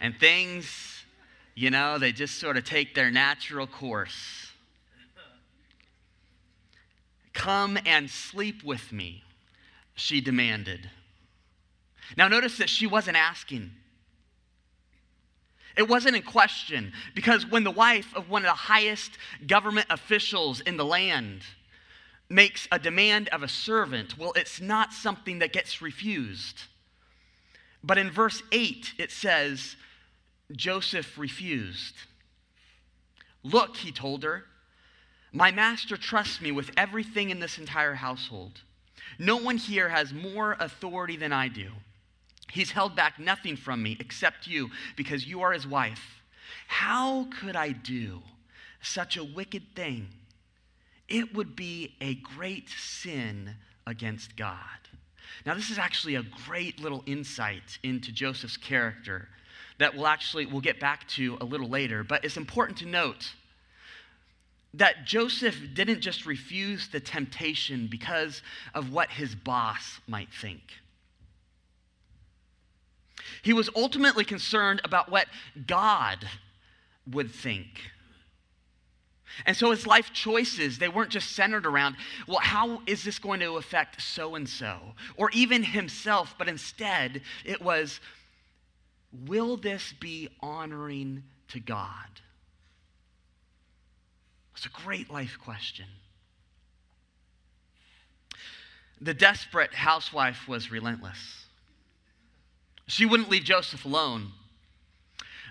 And 0.00 0.18
things, 0.18 1.04
you 1.54 1.70
know, 1.70 1.98
they 1.98 2.12
just 2.12 2.38
sort 2.38 2.56
of 2.56 2.64
take 2.64 2.94
their 2.94 3.10
natural 3.10 3.66
course. 3.66 4.52
Come 7.32 7.78
and 7.84 8.10
sleep 8.10 8.64
with 8.64 8.92
me, 8.92 9.22
she 9.94 10.20
demanded. 10.20 10.90
Now, 12.16 12.28
notice 12.28 12.58
that 12.58 12.70
she 12.70 12.86
wasn't 12.86 13.16
asking. 13.16 13.72
It 15.76 15.88
wasn't 15.88 16.16
in 16.16 16.22
question 16.22 16.92
because 17.14 17.44
when 17.46 17.64
the 17.64 17.70
wife 17.70 18.14
of 18.16 18.30
one 18.30 18.42
of 18.42 18.46
the 18.46 18.54
highest 18.54 19.12
government 19.46 19.86
officials 19.90 20.60
in 20.60 20.78
the 20.78 20.84
land 20.84 21.42
makes 22.28 22.66
a 22.72 22.78
demand 22.78 23.28
of 23.28 23.42
a 23.42 23.48
servant, 23.48 24.18
well, 24.18 24.32
it's 24.34 24.60
not 24.60 24.92
something 24.92 25.40
that 25.40 25.52
gets 25.52 25.82
refused. 25.82 26.62
But 27.84 27.98
in 27.98 28.10
verse 28.10 28.42
8, 28.50 28.94
it 28.98 29.12
says, 29.12 29.76
Joseph 30.52 31.18
refused. 31.18 31.94
Look, 33.42 33.76
he 33.76 33.92
told 33.92 34.22
her, 34.22 34.44
my 35.32 35.50
master 35.50 35.96
trusts 35.96 36.40
me 36.40 36.52
with 36.52 36.70
everything 36.76 37.30
in 37.30 37.40
this 37.40 37.58
entire 37.58 37.94
household. 37.94 38.60
No 39.18 39.36
one 39.36 39.56
here 39.56 39.88
has 39.88 40.12
more 40.12 40.56
authority 40.58 41.16
than 41.16 41.32
I 41.32 41.48
do. 41.48 41.70
He's 42.50 42.70
held 42.70 42.94
back 42.96 43.18
nothing 43.18 43.56
from 43.56 43.82
me 43.82 43.96
except 43.98 44.46
you 44.46 44.70
because 44.96 45.26
you 45.26 45.42
are 45.42 45.52
his 45.52 45.66
wife. 45.66 46.22
How 46.68 47.28
could 47.40 47.56
I 47.56 47.70
do 47.70 48.22
such 48.80 49.16
a 49.16 49.24
wicked 49.24 49.74
thing? 49.74 50.08
It 51.08 51.34
would 51.34 51.54
be 51.54 51.94
a 52.00 52.14
great 52.14 52.68
sin 52.68 53.56
against 53.86 54.36
God. 54.36 54.58
Now, 55.44 55.54
this 55.54 55.70
is 55.70 55.78
actually 55.78 56.14
a 56.14 56.24
great 56.46 56.80
little 56.80 57.02
insight 57.06 57.78
into 57.82 58.12
Joseph's 58.12 58.56
character 58.56 59.28
that 59.78 59.94
we'll 59.94 60.06
actually 60.06 60.46
we'll 60.46 60.60
get 60.60 60.80
back 60.80 61.06
to 61.08 61.36
a 61.40 61.44
little 61.44 61.68
later, 61.68 62.02
but 62.02 62.24
it's 62.24 62.36
important 62.36 62.78
to 62.78 62.86
note 62.86 63.32
that 64.74 65.06
Joseph 65.06 65.56
didn't 65.74 66.00
just 66.00 66.26
refuse 66.26 66.88
the 66.88 67.00
temptation 67.00 67.88
because 67.90 68.42
of 68.74 68.92
what 68.92 69.10
his 69.10 69.34
boss 69.34 70.00
might 70.06 70.32
think. 70.32 70.60
He 73.42 73.52
was 73.52 73.70
ultimately 73.74 74.24
concerned 74.24 74.80
about 74.84 75.10
what 75.10 75.28
God 75.66 76.28
would 77.10 77.30
think. 77.30 77.80
And 79.44 79.56
so 79.56 79.70
his 79.70 79.86
life 79.86 80.12
choices, 80.12 80.78
they 80.78 80.88
weren't 80.88 81.10
just 81.10 81.32
centered 81.32 81.66
around, 81.66 81.96
well, 82.26 82.38
how 82.38 82.80
is 82.86 83.04
this 83.04 83.18
going 83.18 83.40
to 83.40 83.56
affect 83.56 84.00
so 84.00 84.34
and 84.34 84.48
so? 84.48 84.78
Or 85.16 85.30
even 85.32 85.62
himself, 85.62 86.34
but 86.38 86.48
instead 86.48 87.22
it 87.44 87.60
was, 87.60 88.00
will 89.12 89.56
this 89.56 89.92
be 89.98 90.28
honoring 90.40 91.24
to 91.48 91.60
God? 91.60 92.20
It's 94.56 94.66
a 94.66 94.70
great 94.70 95.10
life 95.10 95.38
question. 95.42 95.86
The 99.00 99.14
desperate 99.14 99.74
housewife 99.74 100.48
was 100.48 100.70
relentless. 100.70 101.44
She 102.86 103.04
wouldn't 103.04 103.28
leave 103.28 103.44
Joseph 103.44 103.84
alone. 103.84 104.32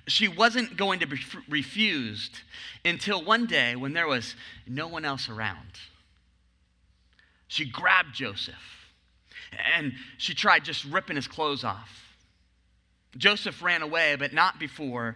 She 0.07 0.27
wasn't 0.27 0.77
going 0.77 0.99
to 0.99 1.07
be 1.07 1.17
refused 1.49 2.39
until 2.83 3.23
one 3.23 3.45
day 3.45 3.75
when 3.75 3.93
there 3.93 4.07
was 4.07 4.35
no 4.67 4.87
one 4.87 5.05
else 5.05 5.29
around. 5.29 5.79
She 7.47 7.65
grabbed 7.65 8.15
Joseph 8.15 8.55
and 9.75 9.93
she 10.17 10.33
tried 10.33 10.65
just 10.65 10.83
ripping 10.85 11.15
his 11.15 11.27
clothes 11.27 11.63
off. 11.63 12.04
Joseph 13.17 13.61
ran 13.61 13.81
away, 13.81 14.15
but 14.15 14.33
not 14.33 14.59
before 14.59 15.15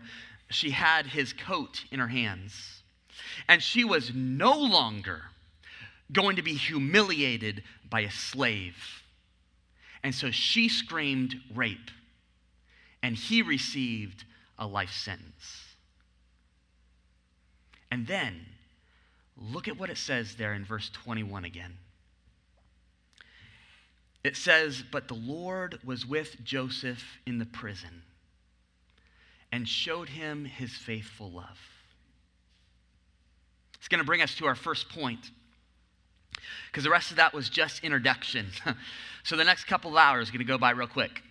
she 0.49 0.71
had 0.71 1.05
his 1.05 1.33
coat 1.33 1.83
in 1.91 1.99
her 1.99 2.07
hands. 2.07 2.81
And 3.47 3.61
she 3.61 3.83
was 3.83 4.13
no 4.13 4.57
longer 4.57 5.21
going 6.11 6.37
to 6.37 6.41
be 6.41 6.53
humiliated 6.53 7.63
by 7.89 8.01
a 8.01 8.11
slave. 8.11 9.03
And 10.03 10.15
so 10.15 10.31
she 10.31 10.69
screamed 10.69 11.35
rape 11.53 11.91
and 13.03 13.15
he 13.15 13.41
received 13.41 14.23
a 14.57 14.67
life 14.67 14.91
sentence. 14.91 15.65
And 17.91 18.05
then, 18.05 18.45
look 19.37 19.67
at 19.67 19.77
what 19.77 19.89
it 19.89 19.97
says 19.97 20.35
there 20.35 20.53
in 20.53 20.65
verse 20.65 20.89
21 20.89 21.45
again. 21.45 21.77
It 24.23 24.35
says, 24.35 24.83
But 24.91 25.07
the 25.07 25.13
Lord 25.13 25.79
was 25.83 26.05
with 26.05 26.43
Joseph 26.43 27.03
in 27.25 27.39
the 27.39 27.45
prison 27.45 28.03
and 29.51 29.67
showed 29.67 30.09
him 30.09 30.45
his 30.45 30.71
faithful 30.71 31.31
love. 31.31 31.59
It's 33.77 33.87
going 33.87 33.99
to 33.99 34.05
bring 34.05 34.21
us 34.21 34.35
to 34.35 34.45
our 34.45 34.55
first 34.55 34.89
point 34.89 35.31
because 36.67 36.83
the 36.83 36.89
rest 36.89 37.11
of 37.11 37.17
that 37.17 37.33
was 37.33 37.49
just 37.49 37.83
introduction. 37.83 38.47
so 39.23 39.35
the 39.35 39.43
next 39.43 39.65
couple 39.65 39.91
of 39.91 39.97
hours 39.97 40.29
are 40.29 40.31
going 40.31 40.39
to 40.39 40.45
go 40.45 40.57
by 40.57 40.71
real 40.71 40.87
quick. 40.87 41.21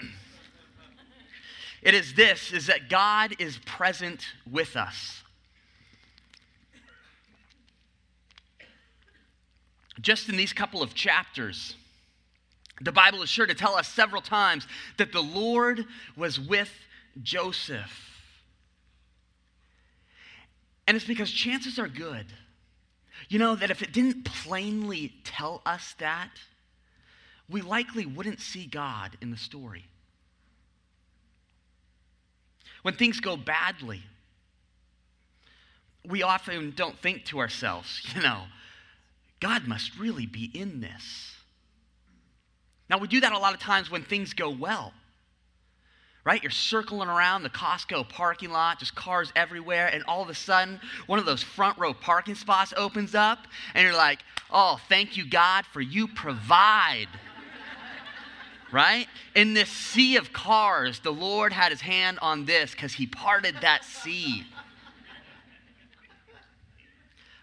It 1.82 1.94
is 1.94 2.12
this 2.12 2.52
is 2.52 2.66
that 2.66 2.90
God 2.90 3.34
is 3.38 3.58
present 3.64 4.22
with 4.50 4.76
us. 4.76 5.22
Just 10.00 10.28
in 10.28 10.36
these 10.36 10.52
couple 10.52 10.82
of 10.82 10.94
chapters, 10.94 11.76
the 12.80 12.92
Bible 12.92 13.22
is 13.22 13.28
sure 13.28 13.46
to 13.46 13.54
tell 13.54 13.76
us 13.76 13.88
several 13.88 14.22
times 14.22 14.66
that 14.96 15.12
the 15.12 15.22
Lord 15.22 15.84
was 16.16 16.40
with 16.40 16.72
Joseph. 17.22 17.92
And 20.86 20.96
it's 20.96 21.06
because 21.06 21.30
chances 21.30 21.78
are 21.78 21.88
good, 21.88 22.26
you 23.28 23.38
know, 23.38 23.54
that 23.54 23.70
if 23.70 23.82
it 23.82 23.92
didn't 23.92 24.24
plainly 24.24 25.12
tell 25.24 25.62
us 25.66 25.94
that, 25.98 26.30
we 27.48 27.60
likely 27.60 28.06
wouldn't 28.06 28.40
see 28.40 28.66
God 28.66 29.16
in 29.20 29.30
the 29.30 29.36
story 29.36 29.84
when 32.82 32.94
things 32.94 33.20
go 33.20 33.36
badly, 33.36 34.02
we 36.06 36.22
often 36.22 36.72
don't 36.76 36.98
think 36.98 37.26
to 37.26 37.38
ourselves, 37.38 38.02
you 38.14 38.22
know, 38.22 38.42
God 39.40 39.66
must 39.66 39.98
really 39.98 40.26
be 40.26 40.50
in 40.52 40.80
this. 40.80 41.34
Now, 42.90 42.98
we 42.98 43.08
do 43.08 43.20
that 43.20 43.32
a 43.32 43.38
lot 43.38 43.54
of 43.54 43.60
times 43.60 43.90
when 43.90 44.02
things 44.02 44.34
go 44.34 44.50
well, 44.50 44.92
right? 46.24 46.42
You're 46.42 46.50
circling 46.50 47.08
around 47.08 47.44
the 47.44 47.50
Costco 47.50 48.08
parking 48.08 48.50
lot, 48.50 48.80
just 48.80 48.94
cars 48.94 49.32
everywhere, 49.34 49.86
and 49.86 50.02
all 50.04 50.22
of 50.22 50.28
a 50.28 50.34
sudden, 50.34 50.80
one 51.06 51.18
of 51.18 51.24
those 51.24 51.42
front 51.42 51.78
row 51.78 51.94
parking 51.94 52.34
spots 52.34 52.74
opens 52.76 53.14
up, 53.14 53.46
and 53.74 53.84
you're 53.84 53.96
like, 53.96 54.18
oh, 54.50 54.78
thank 54.88 55.16
you, 55.16 55.24
God, 55.24 55.64
for 55.66 55.80
you 55.80 56.08
provide 56.08 57.06
right? 58.72 59.06
In 59.34 59.54
this 59.54 59.70
sea 59.70 60.16
of 60.16 60.32
cars, 60.32 60.98
the 61.00 61.12
Lord 61.12 61.52
had 61.52 61.70
his 61.70 61.80
hand 61.80 62.18
on 62.20 62.44
this 62.44 62.72
because 62.72 62.92
he 62.92 63.06
parted 63.06 63.54
that 63.62 63.84
sea. 63.84 64.44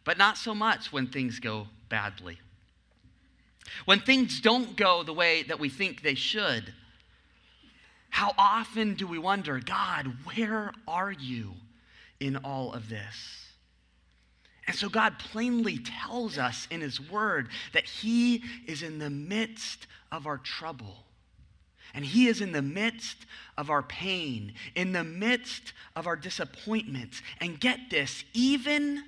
But 0.04 0.18
not 0.18 0.38
so 0.38 0.54
much 0.54 0.92
when 0.94 1.08
things 1.08 1.40
go 1.40 1.68
badly. 1.90 2.40
When 3.86 4.00
things 4.00 4.42
don't 4.42 4.76
go 4.76 5.04
the 5.04 5.14
way 5.14 5.44
that 5.44 5.60
we 5.60 5.70
think 5.70 6.02
they 6.02 6.16
should, 6.16 6.74
how 8.10 8.34
often 8.38 8.96
do 8.96 9.06
we 9.06 9.20
wonder, 9.20 9.60
God, 9.60 10.12
where 10.24 10.72
are 10.88 11.12
you 11.12 11.54
in 12.20 12.38
all 12.38 12.74
of 12.74 12.90
this? 12.90 13.46
And 14.66 14.76
so 14.76 14.90
God 14.90 15.18
plainly 15.20 15.80
tells 15.80 16.38
us 16.38 16.68
in 16.70 16.82
His 16.82 17.00
Word 17.00 17.50
that 17.74 17.86
He 17.86 18.44
is 18.66 18.84
in 18.84 19.00
the 19.00 19.10
midst 19.10 19.88
of 20.12 20.28
our 20.28 20.38
trouble. 20.38 21.06
And 21.94 22.04
He 22.04 22.28
is 22.28 22.42
in 22.42 22.52
the 22.52 22.62
midst 22.62 23.26
of 23.58 23.70
our 23.70 23.82
pain, 23.82 24.54
in 24.76 24.92
the 24.92 25.06
midst 25.06 25.74
of 25.96 26.06
our 26.06 26.18
disappointments. 26.18 27.22
And 27.40 27.60
get 27.60 27.90
this, 27.90 28.26
even 28.34 29.04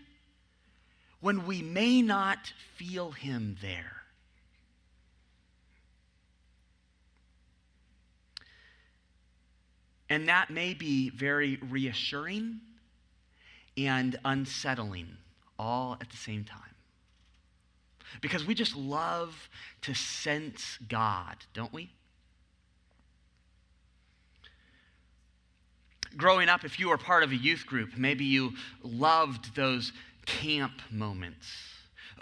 when 1.22 1.46
we 1.46 1.62
may 1.62 2.02
not 2.02 2.54
feel 2.76 3.12
Him 3.12 3.58
there. 3.62 4.00
And 10.10 10.28
that 10.28 10.50
may 10.50 10.74
be 10.74 11.10
very 11.10 11.60
reassuring 11.70 12.62
and 13.78 14.18
unsettling 14.26 15.18
all 15.60 15.98
at 16.02 16.10
the 16.10 16.18
same 16.18 16.44
time. 16.44 16.62
Because 18.22 18.46
we 18.46 18.56
just 18.56 18.76
love 18.76 19.50
to 19.84 19.94
sense 19.94 20.80
God, 20.88 21.36
don't 21.54 21.72
we? 21.72 21.92
Growing 26.18 26.50
up, 26.50 26.66
if 26.66 26.80
you 26.80 26.90
were 26.90 26.98
part 26.98 27.22
of 27.24 27.32
a 27.32 27.36
youth 27.36 27.68
group, 27.68 27.96
maybe 27.96 28.26
you 28.26 28.54
loved 28.82 29.56
those 29.56 29.92
camp 30.30 30.74
moments. 30.92 31.48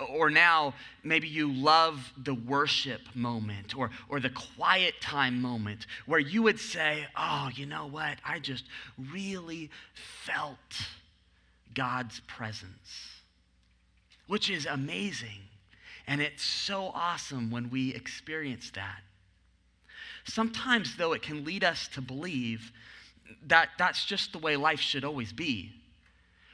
Or 0.10 0.30
now, 0.30 0.76
maybe 1.04 1.28
you 1.28 1.52
love 1.52 2.14
the 2.18 2.36
worship 2.36 3.02
moment 3.16 3.76
or, 3.76 3.90
or 4.10 4.20
the 4.20 4.30
quiet 4.30 4.94
time 5.02 5.42
moment 5.42 5.88
where 6.06 6.20
you 6.20 6.44
would 6.44 6.60
say, 6.60 7.06
Oh, 7.18 7.50
you 7.56 7.66
know 7.66 7.88
what? 7.88 8.18
I 8.24 8.40
just 8.40 8.66
really 9.12 9.72
felt 10.24 10.58
God's 11.74 12.22
presence, 12.28 13.22
which 14.28 14.50
is 14.50 14.66
amazing. 14.66 15.42
And 16.06 16.22
it's 16.22 16.44
so 16.44 16.92
awesome 16.94 17.52
when 17.52 17.70
we 17.70 17.94
experience 17.94 18.72
that. 18.76 19.02
Sometimes, 20.26 20.96
though, 20.96 21.14
it 21.14 21.22
can 21.22 21.44
lead 21.44 21.64
us 21.64 21.88
to 21.90 22.02
believe 22.02 22.72
that 23.48 23.70
that's 23.78 24.06
just 24.06 24.32
the 24.32 24.40
way 24.40 24.56
life 24.56 24.80
should 24.80 25.04
always 25.04 25.34
be. 25.34 25.74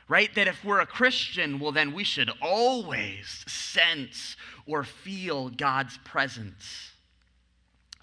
Right? 0.07 0.33
That 0.35 0.47
if 0.47 0.63
we're 0.65 0.81
a 0.81 0.85
Christian, 0.85 1.59
well, 1.59 1.71
then 1.71 1.93
we 1.93 2.03
should 2.03 2.29
always 2.41 3.45
sense 3.47 4.35
or 4.65 4.83
feel 4.83 5.49
God's 5.49 5.97
presence. 5.99 6.91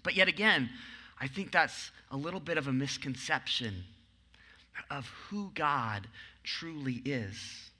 But 0.02 0.14
yet 0.14 0.28
again, 0.28 0.70
I 1.20 1.26
think 1.26 1.52
that's 1.52 1.90
a 2.10 2.16
little 2.16 2.40
bit 2.40 2.58
of 2.58 2.66
a 2.66 2.72
misconception 2.72 3.84
of 4.90 5.06
who 5.28 5.50
God 5.54 6.06
truly 6.42 7.02
is. 7.04 7.70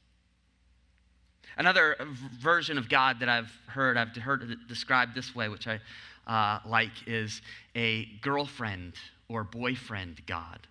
Another 1.56 1.96
version 2.38 2.78
of 2.78 2.88
God 2.88 3.20
that 3.20 3.28
I've 3.28 3.52
heard, 3.66 3.96
I've 3.96 4.14
heard 4.16 4.50
it 4.50 4.68
described 4.68 5.14
this 5.14 5.34
way, 5.34 5.48
which 5.48 5.66
I 5.66 5.80
uh, 6.26 6.60
like, 6.66 6.92
is 7.06 7.42
a 7.74 8.04
girlfriend 8.22 8.94
or 9.28 9.44
boyfriend 9.44 10.24
God. 10.26 10.66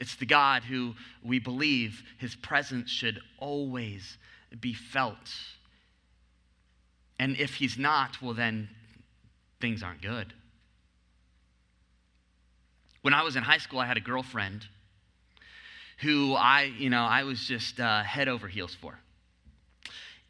It's 0.00 0.16
the 0.16 0.26
God 0.26 0.64
who 0.64 0.94
we 1.22 1.38
believe 1.38 2.02
his 2.18 2.34
presence 2.34 2.90
should 2.90 3.20
always 3.38 4.16
be 4.58 4.72
felt. 4.72 5.30
And 7.18 7.36
if 7.36 7.54
he's 7.54 7.76
not, 7.76 8.20
well, 8.22 8.32
then 8.32 8.70
things 9.60 9.82
aren't 9.82 10.00
good. 10.00 10.32
When 13.02 13.12
I 13.12 13.22
was 13.22 13.36
in 13.36 13.42
high 13.42 13.58
school, 13.58 13.78
I 13.78 13.86
had 13.86 13.98
a 13.98 14.00
girlfriend 14.00 14.66
who 15.98 16.34
I, 16.34 16.62
you 16.62 16.88
know, 16.88 17.04
I 17.04 17.24
was 17.24 17.44
just 17.46 17.78
uh, 17.78 18.02
head 18.02 18.26
over 18.26 18.48
heels 18.48 18.74
for. 18.74 18.98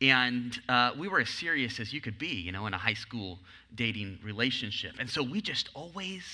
And 0.00 0.58
uh, 0.68 0.92
we 0.98 1.06
were 1.06 1.20
as 1.20 1.28
serious 1.28 1.78
as 1.78 1.92
you 1.92 2.00
could 2.00 2.18
be, 2.18 2.26
you 2.26 2.50
know, 2.50 2.66
in 2.66 2.74
a 2.74 2.78
high 2.78 2.94
school 2.94 3.38
dating 3.72 4.18
relationship. 4.24 4.96
And 4.98 5.08
so 5.08 5.22
we 5.22 5.40
just 5.40 5.68
always 5.74 6.24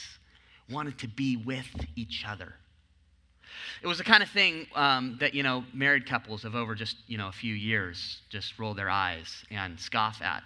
wanted 0.71 0.99
to 1.00 1.09
be 1.09 1.37
with 1.37 1.69
each 1.97 2.25
other. 2.26 2.55
It 3.83 3.87
was 3.87 3.99
the 3.99 4.05
kind 4.05 4.23
of 4.23 4.29
thing 4.31 4.67
um, 4.75 5.17
that, 5.21 5.35
you 5.35 5.43
know, 5.43 5.65
married 5.73 6.07
couples 6.07 6.45
of 6.45 6.55
over 6.55 6.75
just, 6.75 6.97
you 7.07 7.19
know, 7.19 7.29
a 7.29 7.33
few 7.33 7.55
years 7.55 8.21
just 8.29 8.59
roll 8.59 8.75
their 8.75 8.91
eyes 8.91 9.45
and 9.51 9.79
scoff 9.79 10.21
at. 10.23 10.43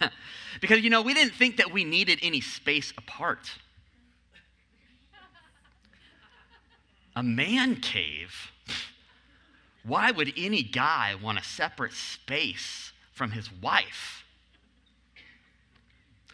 because, 0.60 0.80
you 0.80 0.90
know, 0.90 1.02
we 1.02 1.14
didn't 1.14 1.34
think 1.34 1.56
that 1.58 1.72
we 1.72 1.84
needed 1.84 2.18
any 2.22 2.40
space 2.40 2.92
apart. 2.96 3.50
A 7.14 7.22
man 7.22 7.76
cave? 7.76 8.52
Why 9.84 10.10
would 10.10 10.32
any 10.36 10.62
guy 10.62 11.14
want 11.20 11.38
a 11.38 11.44
separate 11.44 11.92
space 11.92 12.92
from 13.12 13.32
his 13.32 13.50
wife? 13.52 14.24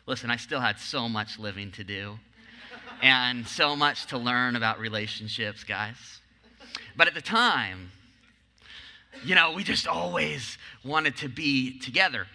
Listen, 0.07 0.31
I 0.31 0.37
still 0.37 0.61
had 0.61 0.79
so 0.79 1.09
much 1.09 1.39
living 1.39 1.71
to 1.73 1.85
do 1.85 2.19
and 3.03 3.47
so 3.47 3.77
much 3.77 4.07
to 4.07 4.19
learn 4.19 4.57
about 4.57 4.79
relationships, 4.79 5.65
guys. 5.65 6.21
But 6.97 7.07
at 7.07 7.15
the 7.15 7.23
time, 7.23 7.91
you 9.25 9.35
know, 9.35 9.53
we 9.53 9.65
just 9.65 9.87
always 9.87 10.59
wanted 10.85 11.17
to 11.19 11.29
be 11.29 11.79
together. 11.79 12.27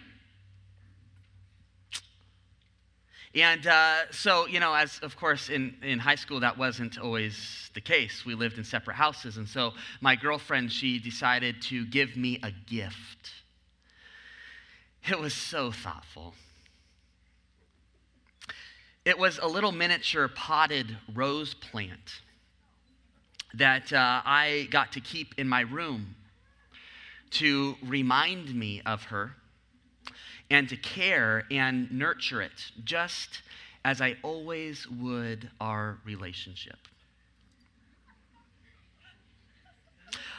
And 3.34 3.66
uh, 3.66 4.10
so, 4.12 4.46
you 4.46 4.60
know, 4.60 4.74
as 4.74 5.00
of 5.00 5.16
course 5.16 5.48
in, 5.48 5.74
in 5.82 5.98
high 5.98 6.14
school, 6.14 6.40
that 6.40 6.56
wasn't 6.56 6.98
always 6.98 7.70
the 7.74 7.80
case. 7.80 8.24
We 8.24 8.34
lived 8.34 8.58
in 8.58 8.64
separate 8.64 8.94
houses. 8.94 9.38
And 9.38 9.48
so 9.48 9.72
my 10.00 10.14
girlfriend, 10.14 10.70
she 10.70 11.00
decided 11.00 11.60
to 11.62 11.84
give 11.86 12.16
me 12.16 12.38
a 12.44 12.52
gift. 12.52 13.32
It 15.08 15.18
was 15.18 15.34
so 15.34 15.72
thoughtful. 15.72 16.34
It 19.04 19.18
was 19.18 19.38
a 19.38 19.46
little 19.46 19.72
miniature 19.72 20.28
potted 20.28 20.96
rose 21.12 21.52
plant 21.52 22.22
that 23.52 23.92
uh, 23.92 24.22
I 24.24 24.66
got 24.70 24.92
to 24.92 25.00
keep 25.00 25.34
in 25.36 25.46
my 25.46 25.60
room 25.60 26.14
to 27.32 27.76
remind 27.84 28.54
me 28.54 28.80
of 28.86 29.04
her 29.04 29.32
and 30.50 30.68
to 30.70 30.76
care 30.76 31.44
and 31.50 31.90
nurture 31.92 32.40
it, 32.40 32.72
just 32.84 33.42
as 33.84 34.00
I 34.00 34.16
always 34.22 34.88
would 34.88 35.50
our 35.60 35.98
relationship. 36.04 36.78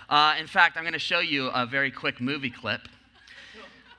Uh, 0.10 0.36
in 0.39 0.47
fact, 0.47 0.78
I'm 0.78 0.84
going 0.84 0.93
to 0.93 0.99
show 0.99 1.19
you 1.19 1.47
a 1.47 1.65
very 1.65 1.91
quick 1.91 2.19
movie 2.19 2.49
clip. 2.49 2.82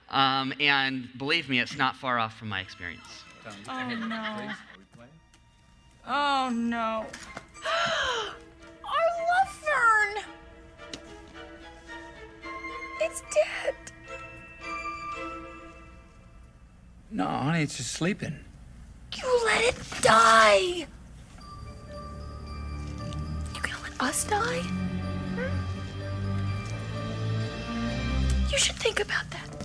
Um, 0.09 0.52
and 0.61 1.09
believe 1.18 1.48
me, 1.48 1.61
it's 1.61 1.76
not 1.76 1.96
far 1.96 2.18
off 2.18 2.37
from 2.38 2.48
my 2.48 2.61
experience. 2.61 3.26
Oh 3.69 3.89
no. 4.09 4.51
Oh 6.07 6.51
no. 6.55 7.07
Our 8.85 9.09
love 9.29 9.51
fern! 9.63 10.25
It's 13.01 13.21
dead. 13.21 13.75
No, 17.11 17.27
honey, 17.27 17.63
it's 17.63 17.77
just 17.77 17.93
sleeping. 17.93 18.37
You 19.17 19.41
let 19.45 19.65
it 19.65 19.77
die! 20.01 20.87
You 23.55 23.61
gonna 23.63 23.79
let 23.85 24.01
us 24.01 24.25
die? 24.25 24.63
Hmm? 25.37 25.43
You 28.51 28.59
should 28.59 28.77
think 28.77 29.01
about 29.01 29.31
that. 29.31 29.56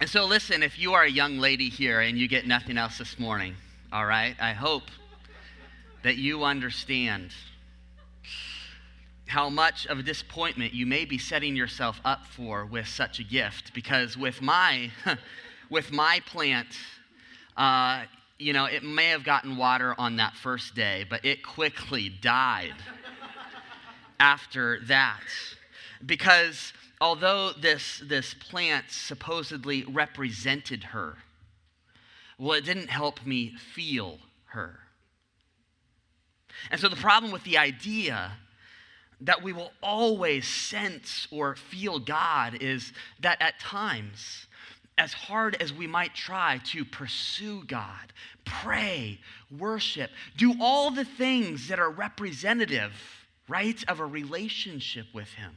And 0.00 0.08
so, 0.08 0.24
listen, 0.24 0.62
if 0.62 0.78
you 0.78 0.94
are 0.94 1.02
a 1.02 1.10
young 1.10 1.36
lady 1.36 1.68
here 1.68 2.00
and 2.00 2.16
you 2.16 2.26
get 2.26 2.46
nothing 2.46 2.78
else 2.78 2.96
this 2.96 3.18
morning, 3.18 3.54
all 3.92 4.06
right, 4.06 4.34
I 4.40 4.54
hope 4.54 4.84
that 6.02 6.16
you 6.16 6.42
understand 6.42 7.32
how 9.26 9.50
much 9.50 9.86
of 9.88 9.98
a 9.98 10.02
disappointment 10.02 10.72
you 10.72 10.86
may 10.86 11.04
be 11.04 11.18
setting 11.18 11.54
yourself 11.54 12.00
up 12.02 12.24
for 12.24 12.64
with 12.64 12.88
such 12.88 13.18
a 13.18 13.22
gift. 13.22 13.74
Because 13.74 14.16
with 14.16 14.40
my, 14.40 14.90
with 15.70 15.92
my 15.92 16.22
plant, 16.24 16.78
uh, 17.58 18.04
you 18.38 18.54
know, 18.54 18.64
it 18.64 18.82
may 18.82 19.08
have 19.10 19.22
gotten 19.22 19.58
water 19.58 19.94
on 19.98 20.16
that 20.16 20.34
first 20.34 20.74
day, 20.74 21.04
but 21.10 21.26
it 21.26 21.44
quickly 21.44 22.08
died 22.08 22.72
after 24.18 24.80
that. 24.86 25.20
Because 26.06 26.72
although 27.00 27.52
this, 27.52 28.02
this 28.04 28.34
plant 28.34 28.86
supposedly 28.90 29.84
represented 29.84 30.84
her, 30.84 31.16
well, 32.38 32.52
it 32.52 32.64
didn't 32.64 32.90
help 32.90 33.24
me 33.24 33.54
feel 33.74 34.18
her. 34.46 34.80
And 36.70 36.80
so 36.80 36.88
the 36.88 36.96
problem 36.96 37.32
with 37.32 37.44
the 37.44 37.58
idea 37.58 38.32
that 39.22 39.42
we 39.42 39.52
will 39.52 39.72
always 39.82 40.48
sense 40.48 41.28
or 41.30 41.54
feel 41.54 41.98
God 41.98 42.58
is 42.60 42.92
that 43.20 43.40
at 43.40 43.60
times, 43.60 44.46
as 44.96 45.12
hard 45.12 45.56
as 45.60 45.72
we 45.72 45.86
might 45.86 46.14
try 46.14 46.60
to 46.64 46.84
pursue 46.84 47.64
God, 47.64 48.12
pray, 48.44 49.18
worship, 49.58 50.10
do 50.36 50.54
all 50.60 50.90
the 50.90 51.04
things 51.04 51.68
that 51.68 51.78
are 51.78 51.90
representative, 51.90 52.92
right, 53.48 53.82
of 53.88 54.00
a 54.00 54.06
relationship 54.06 55.06
with 55.14 55.28
Him, 55.28 55.54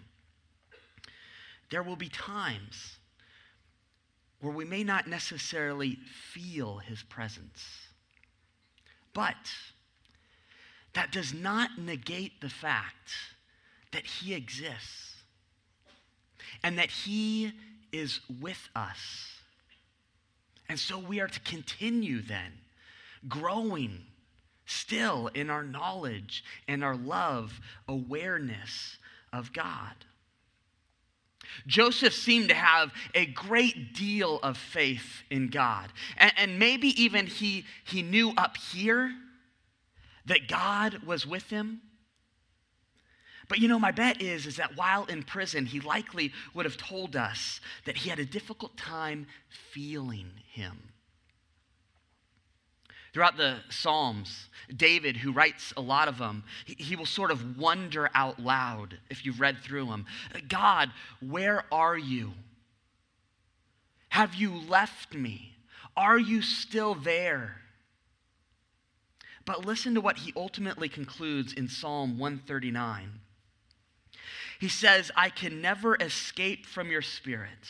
there 1.73 1.81
will 1.81 1.95
be 1.95 2.09
times 2.09 2.99
where 4.41 4.53
we 4.53 4.63
may 4.63 4.83
not 4.83 5.07
necessarily 5.07 5.97
feel 6.31 6.77
his 6.77 7.01
presence. 7.01 7.65
But 9.15 9.35
that 10.93 11.11
does 11.11 11.33
not 11.33 11.79
negate 11.79 12.41
the 12.41 12.49
fact 12.49 13.09
that 13.91 14.05
he 14.05 14.35
exists 14.35 15.15
and 16.63 16.77
that 16.77 16.91
he 16.91 17.53
is 17.91 18.19
with 18.39 18.69
us 18.75 19.31
And 20.69 20.79
so 20.79 20.97
we 20.99 21.19
are 21.19 21.27
to 21.27 21.39
continue 21.41 22.21
then, 22.21 22.53
growing 23.27 24.05
still 24.65 25.27
in 25.27 25.49
our 25.49 25.63
knowledge 25.63 26.43
and 26.67 26.83
our 26.83 26.95
love, 26.95 27.59
awareness 27.87 28.97
of 29.31 29.53
God. 29.53 29.93
Joseph 31.67 32.13
seemed 32.13 32.49
to 32.49 32.55
have 32.55 32.91
a 33.13 33.25
great 33.25 33.93
deal 33.93 34.39
of 34.43 34.57
faith 34.57 35.23
in 35.29 35.49
God. 35.49 35.91
And, 36.17 36.31
and, 36.37 36.59
maybe 36.59 36.89
even 37.01 37.27
he, 37.27 37.65
he 37.83 38.01
knew 38.01 38.33
up 38.37 38.57
here 38.57 39.13
that 40.25 40.47
God 40.47 41.03
was 41.03 41.25
with 41.25 41.49
him. 41.49 41.81
But 43.49 43.59
you 43.59 43.67
know, 43.67 43.79
my 43.79 43.91
bet 43.91 44.21
is, 44.21 44.45
is 44.45 44.55
that 44.55 44.77
while 44.77 45.05
in 45.05 45.23
prison, 45.23 45.65
he 45.65 45.79
likely 45.79 46.31
would 46.53 46.65
have 46.65 46.77
told 46.77 47.15
us 47.15 47.59
that 47.85 47.97
he 47.97 48.09
had 48.09 48.19
a 48.19 48.25
difficult 48.25 48.77
time 48.77 49.27
feeling 49.49 50.31
him. 50.51 50.92
Throughout 53.13 53.37
the 53.37 53.57
Psalms, 53.69 54.49
David, 54.75 55.17
who 55.17 55.31
writes 55.31 55.71
a 55.77 55.81
lot 55.81 56.07
of 56.07 56.17
them, 56.17 56.43
he, 56.65 56.95
will 56.95 57.05
sort 57.05 57.29
of 57.29 57.59
wonder 57.59 58.09
out 58.15 58.39
loud 58.39 58.97
if 59.11 59.23
you've 59.23 59.39
read 59.39 59.59
through 59.59 59.85
them 59.85 60.07
God, 60.47 60.89
where 61.21 61.63
are 61.71 61.97
you? 61.97 62.33
Have 64.09 64.33
you 64.33 64.55
left 64.55 65.13
me? 65.13 65.55
Are 65.95 66.17
you 66.17 66.41
still 66.41 66.95
there? 66.95 67.57
But 69.45 69.65
listen 69.65 69.93
to 69.93 70.01
what 70.01 70.17
he 70.17 70.33
ultimately 70.35 70.89
concludes 70.89 71.53
in 71.53 71.67
Psalm 71.67 72.17
139. 72.17 73.19
He 74.59 74.69
says, 74.69 75.11
I 75.15 75.29
can 75.29 75.61
never 75.61 75.95
escape 75.99 76.65
from 76.65 76.89
your 76.89 77.01
spirit. 77.01 77.67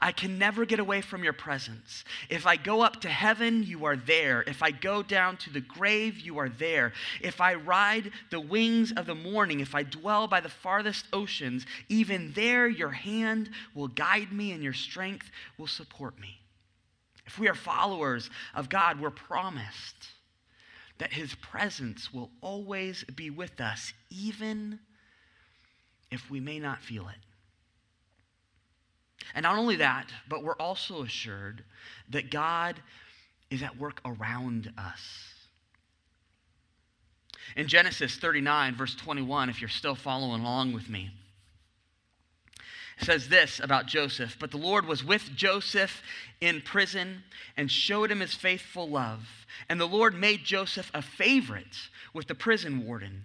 I 0.00 0.12
can 0.12 0.38
never 0.38 0.64
get 0.64 0.78
away 0.78 1.00
from 1.00 1.24
your 1.24 1.32
presence. 1.32 2.04
If 2.28 2.46
I 2.46 2.56
go 2.56 2.82
up 2.82 3.00
to 3.02 3.08
heaven, 3.08 3.62
you 3.62 3.84
are 3.84 3.96
there. 3.96 4.42
If 4.46 4.62
I 4.62 4.70
go 4.70 5.02
down 5.02 5.36
to 5.38 5.50
the 5.50 5.60
grave, 5.60 6.18
you 6.18 6.38
are 6.38 6.48
there. 6.48 6.92
If 7.20 7.40
I 7.40 7.54
ride 7.54 8.10
the 8.30 8.40
wings 8.40 8.92
of 8.92 9.06
the 9.06 9.14
morning, 9.14 9.60
if 9.60 9.74
I 9.74 9.82
dwell 9.82 10.26
by 10.26 10.40
the 10.40 10.48
farthest 10.48 11.06
oceans, 11.12 11.66
even 11.88 12.32
there 12.32 12.68
your 12.68 12.90
hand 12.90 13.50
will 13.74 13.88
guide 13.88 14.32
me 14.32 14.52
and 14.52 14.62
your 14.62 14.72
strength 14.72 15.30
will 15.58 15.66
support 15.66 16.18
me. 16.20 16.38
If 17.26 17.38
we 17.38 17.48
are 17.48 17.54
followers 17.54 18.30
of 18.54 18.68
God, 18.68 19.00
we're 19.00 19.10
promised 19.10 20.08
that 20.98 21.12
his 21.12 21.34
presence 21.36 22.12
will 22.12 22.30
always 22.40 23.04
be 23.04 23.30
with 23.30 23.60
us, 23.60 23.92
even 24.10 24.78
if 26.10 26.30
we 26.30 26.40
may 26.40 26.58
not 26.58 26.80
feel 26.80 27.08
it. 27.08 27.16
And 29.34 29.44
not 29.44 29.56
only 29.56 29.76
that, 29.76 30.10
but 30.28 30.42
we're 30.42 30.56
also 30.56 31.02
assured 31.02 31.64
that 32.10 32.30
God 32.30 32.80
is 33.50 33.62
at 33.62 33.78
work 33.78 34.00
around 34.04 34.72
us. 34.78 35.32
In 37.56 37.68
Genesis 37.68 38.16
39, 38.16 38.76
verse 38.76 38.94
21, 38.94 39.50
if 39.50 39.60
you're 39.60 39.68
still 39.68 39.94
following 39.94 40.40
along 40.40 40.72
with 40.72 40.88
me, 40.88 41.10
says 42.98 43.28
this 43.28 43.60
about 43.60 43.86
Joseph 43.86 44.36
But 44.38 44.50
the 44.50 44.58
Lord 44.58 44.86
was 44.86 45.04
with 45.04 45.30
Joseph 45.34 46.02
in 46.40 46.60
prison 46.60 47.24
and 47.56 47.70
showed 47.70 48.10
him 48.10 48.20
his 48.20 48.34
faithful 48.34 48.88
love. 48.88 49.46
And 49.68 49.80
the 49.80 49.86
Lord 49.86 50.14
made 50.14 50.44
Joseph 50.44 50.90
a 50.94 51.02
favorite 51.02 51.88
with 52.14 52.26
the 52.28 52.34
prison 52.34 52.86
warden. 52.86 53.24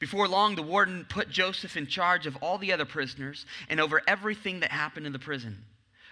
Before 0.00 0.26
long, 0.26 0.56
the 0.56 0.62
warden 0.62 1.06
put 1.08 1.28
Joseph 1.28 1.76
in 1.76 1.86
charge 1.86 2.26
of 2.26 2.34
all 2.36 2.58
the 2.58 2.72
other 2.72 2.86
prisoners 2.86 3.46
and 3.68 3.78
over 3.78 4.00
everything 4.08 4.60
that 4.60 4.72
happened 4.72 5.06
in 5.06 5.12
the 5.12 5.18
prison. 5.18 5.64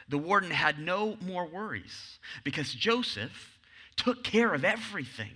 The 0.08 0.18
warden 0.18 0.50
had 0.50 0.78
no 0.78 1.16
more 1.22 1.46
worries 1.46 2.18
because 2.44 2.72
Joseph 2.72 3.58
took 3.96 4.22
care 4.22 4.54
of 4.54 4.64
everything. 4.64 5.32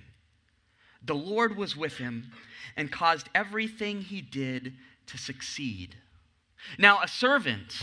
The 1.02 1.14
Lord 1.14 1.56
was 1.56 1.76
with 1.76 1.96
him 1.96 2.30
and 2.76 2.92
caused 2.92 3.28
everything 3.34 4.02
he 4.02 4.20
did 4.20 4.74
to 5.06 5.18
succeed. 5.18 5.96
Now, 6.78 7.00
a 7.02 7.08
servant 7.08 7.74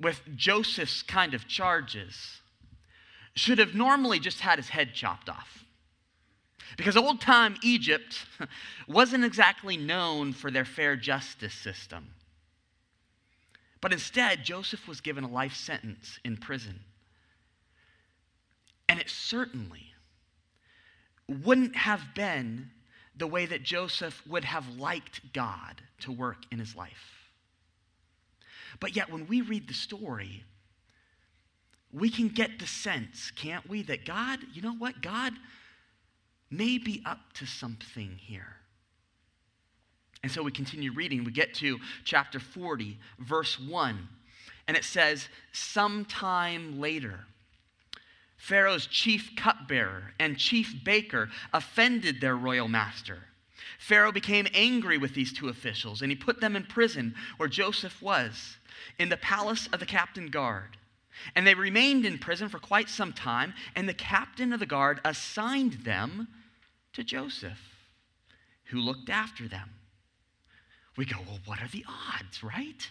with 0.00 0.22
Joseph's 0.34 1.02
kind 1.02 1.34
of 1.34 1.46
charges 1.46 2.40
should 3.34 3.58
have 3.58 3.74
normally 3.74 4.18
just 4.18 4.40
had 4.40 4.58
his 4.58 4.70
head 4.70 4.94
chopped 4.94 5.28
off. 5.28 5.64
Because 6.76 6.96
old 6.96 7.20
time 7.20 7.56
Egypt 7.62 8.26
wasn't 8.88 9.24
exactly 9.24 9.76
known 9.76 10.32
for 10.32 10.50
their 10.50 10.64
fair 10.64 10.96
justice 10.96 11.54
system. 11.54 12.08
But 13.80 13.92
instead, 13.92 14.44
Joseph 14.44 14.86
was 14.86 15.00
given 15.00 15.24
a 15.24 15.28
life 15.28 15.54
sentence 15.54 16.18
in 16.24 16.36
prison. 16.36 16.80
And 18.88 19.00
it 19.00 19.08
certainly 19.08 19.94
wouldn't 21.28 21.76
have 21.76 22.14
been 22.14 22.70
the 23.16 23.26
way 23.26 23.46
that 23.46 23.62
Joseph 23.62 24.22
would 24.26 24.44
have 24.44 24.76
liked 24.76 25.32
God 25.32 25.80
to 26.00 26.12
work 26.12 26.38
in 26.50 26.58
his 26.58 26.74
life. 26.74 27.30
But 28.80 28.96
yet, 28.96 29.10
when 29.10 29.26
we 29.26 29.40
read 29.40 29.68
the 29.68 29.74
story, 29.74 30.44
we 31.92 32.08
can 32.08 32.28
get 32.28 32.58
the 32.58 32.66
sense, 32.66 33.30
can't 33.30 33.68
we, 33.68 33.82
that 33.82 34.04
God, 34.04 34.40
you 34.52 34.62
know 34.62 34.74
what? 34.74 35.02
God 35.02 35.32
may 36.50 36.78
be 36.78 37.02
up 37.06 37.32
to 37.34 37.46
something 37.46 38.16
here. 38.18 38.56
And 40.22 40.30
so 40.30 40.42
we 40.42 40.50
continue 40.50 40.92
reading. 40.92 41.24
We 41.24 41.32
get 41.32 41.54
to 41.54 41.78
chapter 42.04 42.38
40, 42.38 42.98
verse 43.18 43.58
1. 43.58 44.08
And 44.68 44.76
it 44.76 44.84
says, 44.84 45.28
Sometime 45.52 46.78
later, 46.78 47.20
Pharaoh's 48.36 48.86
chief 48.86 49.32
cupbearer 49.36 50.12
and 50.18 50.38
chief 50.38 50.74
baker 50.84 51.28
offended 51.52 52.20
their 52.20 52.36
royal 52.36 52.68
master. 52.68 53.18
Pharaoh 53.78 54.12
became 54.12 54.46
angry 54.54 54.98
with 54.98 55.14
these 55.14 55.32
two 55.32 55.48
officials, 55.48 56.02
and 56.02 56.10
he 56.10 56.16
put 56.16 56.40
them 56.40 56.56
in 56.56 56.64
prison 56.64 57.14
where 57.38 57.48
Joseph 57.48 58.00
was, 58.02 58.56
in 58.98 59.08
the 59.08 59.16
palace 59.16 59.68
of 59.72 59.80
the 59.80 59.86
captain 59.86 60.28
guard. 60.28 60.76
And 61.34 61.46
they 61.46 61.54
remained 61.54 62.04
in 62.04 62.18
prison 62.18 62.48
for 62.48 62.58
quite 62.58 62.88
some 62.88 63.12
time, 63.12 63.54
and 63.74 63.88
the 63.88 63.94
captain 63.94 64.52
of 64.52 64.60
the 64.60 64.66
guard 64.66 65.00
assigned 65.04 65.72
them 65.84 66.28
to 66.94 67.04
Joseph, 67.04 67.60
who 68.64 68.78
looked 68.78 69.10
after 69.10 69.48
them. 69.48 69.70
We 70.96 71.04
go, 71.06 71.16
well, 71.26 71.38
what 71.44 71.60
are 71.60 71.68
the 71.68 71.84
odds, 71.88 72.42
right? 72.42 72.90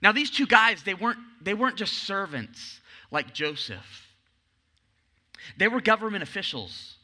Now, 0.00 0.12
these 0.12 0.30
two 0.30 0.46
guys, 0.46 0.82
they 0.82 0.94
weren't, 0.94 1.18
they 1.42 1.54
weren't 1.54 1.76
just 1.76 1.94
servants 1.94 2.80
like 3.10 3.34
Joseph, 3.34 4.06
they 5.56 5.68
were 5.68 5.80
government 5.80 6.22
officials. 6.22 6.94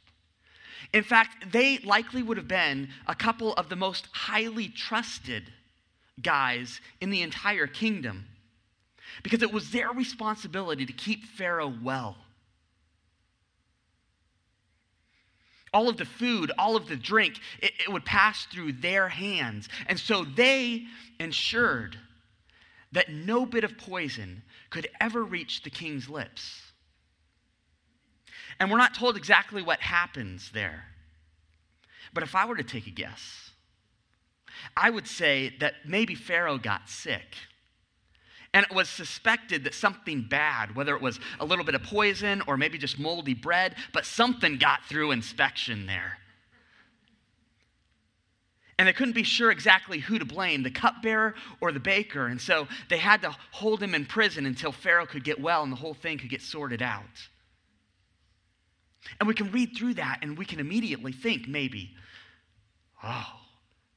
In 0.92 1.02
fact, 1.02 1.50
they 1.50 1.78
likely 1.78 2.22
would 2.22 2.36
have 2.36 2.46
been 2.46 2.88
a 3.06 3.14
couple 3.14 3.54
of 3.54 3.68
the 3.68 3.74
most 3.74 4.06
highly 4.12 4.68
trusted 4.68 5.50
guys 6.22 6.80
in 7.00 7.10
the 7.10 7.22
entire 7.22 7.66
kingdom 7.66 8.26
because 9.22 9.42
it 9.42 9.52
was 9.52 9.70
their 9.70 9.90
responsibility 9.90 10.86
to 10.86 10.92
keep 10.92 11.24
Pharaoh 11.24 11.72
well. 11.82 12.16
All 15.74 15.88
of 15.88 15.96
the 15.98 16.06
food, 16.06 16.52
all 16.56 16.76
of 16.76 16.86
the 16.86 16.96
drink, 16.96 17.40
it, 17.60 17.72
it 17.80 17.92
would 17.92 18.04
pass 18.04 18.46
through 18.46 18.72
their 18.72 19.08
hands. 19.08 19.68
And 19.86 19.98
so 19.98 20.24
they 20.24 20.84
ensured 21.20 21.98
that 22.92 23.10
no 23.10 23.44
bit 23.44 23.64
of 23.64 23.76
poison 23.76 24.42
could 24.70 24.88
ever 25.00 25.22
reach 25.22 25.62
the 25.62 25.70
king's 25.70 26.08
lips. 26.08 26.62
And 28.60 28.70
we're 28.70 28.78
not 28.78 28.94
told 28.94 29.16
exactly 29.16 29.62
what 29.62 29.80
happens 29.80 30.52
there. 30.52 30.84
But 32.14 32.22
if 32.22 32.36
I 32.36 32.46
were 32.46 32.56
to 32.56 32.62
take 32.62 32.86
a 32.86 32.90
guess, 32.90 33.50
I 34.76 34.90
would 34.90 35.08
say 35.08 35.54
that 35.58 35.74
maybe 35.84 36.14
Pharaoh 36.14 36.58
got 36.58 36.88
sick 36.88 37.34
and 38.54 38.64
it 38.64 38.72
was 38.72 38.88
suspected 38.88 39.64
that 39.64 39.74
something 39.74 40.22
bad, 40.22 40.76
whether 40.76 40.94
it 40.94 41.02
was 41.02 41.18
a 41.40 41.44
little 41.44 41.64
bit 41.64 41.74
of 41.74 41.82
poison 41.82 42.40
or 42.46 42.56
maybe 42.56 42.78
just 42.78 43.00
moldy 43.00 43.34
bread, 43.34 43.74
but 43.92 44.06
something 44.06 44.58
got 44.58 44.84
through 44.84 45.10
inspection 45.10 45.86
there. 45.86 46.18
And 48.78 48.86
they 48.86 48.92
couldn't 48.92 49.14
be 49.14 49.24
sure 49.24 49.50
exactly 49.50 49.98
who 49.98 50.20
to 50.20 50.24
blame, 50.24 50.62
the 50.62 50.70
cupbearer 50.70 51.34
or 51.60 51.72
the 51.72 51.80
baker. 51.80 52.28
And 52.28 52.40
so 52.40 52.68
they 52.88 52.98
had 52.98 53.22
to 53.22 53.34
hold 53.50 53.82
him 53.82 53.92
in 53.92 54.06
prison 54.06 54.46
until 54.46 54.70
Pharaoh 54.70 55.06
could 55.06 55.24
get 55.24 55.40
well 55.40 55.64
and 55.64 55.72
the 55.72 55.76
whole 55.76 55.94
thing 55.94 56.18
could 56.18 56.30
get 56.30 56.40
sorted 56.40 56.80
out. 56.80 57.02
And 59.18 59.26
we 59.26 59.34
can 59.34 59.50
read 59.50 59.76
through 59.76 59.94
that 59.94 60.20
and 60.22 60.38
we 60.38 60.44
can 60.44 60.60
immediately 60.60 61.12
think 61.12 61.48
maybe, 61.48 61.90
oh, 63.02 63.32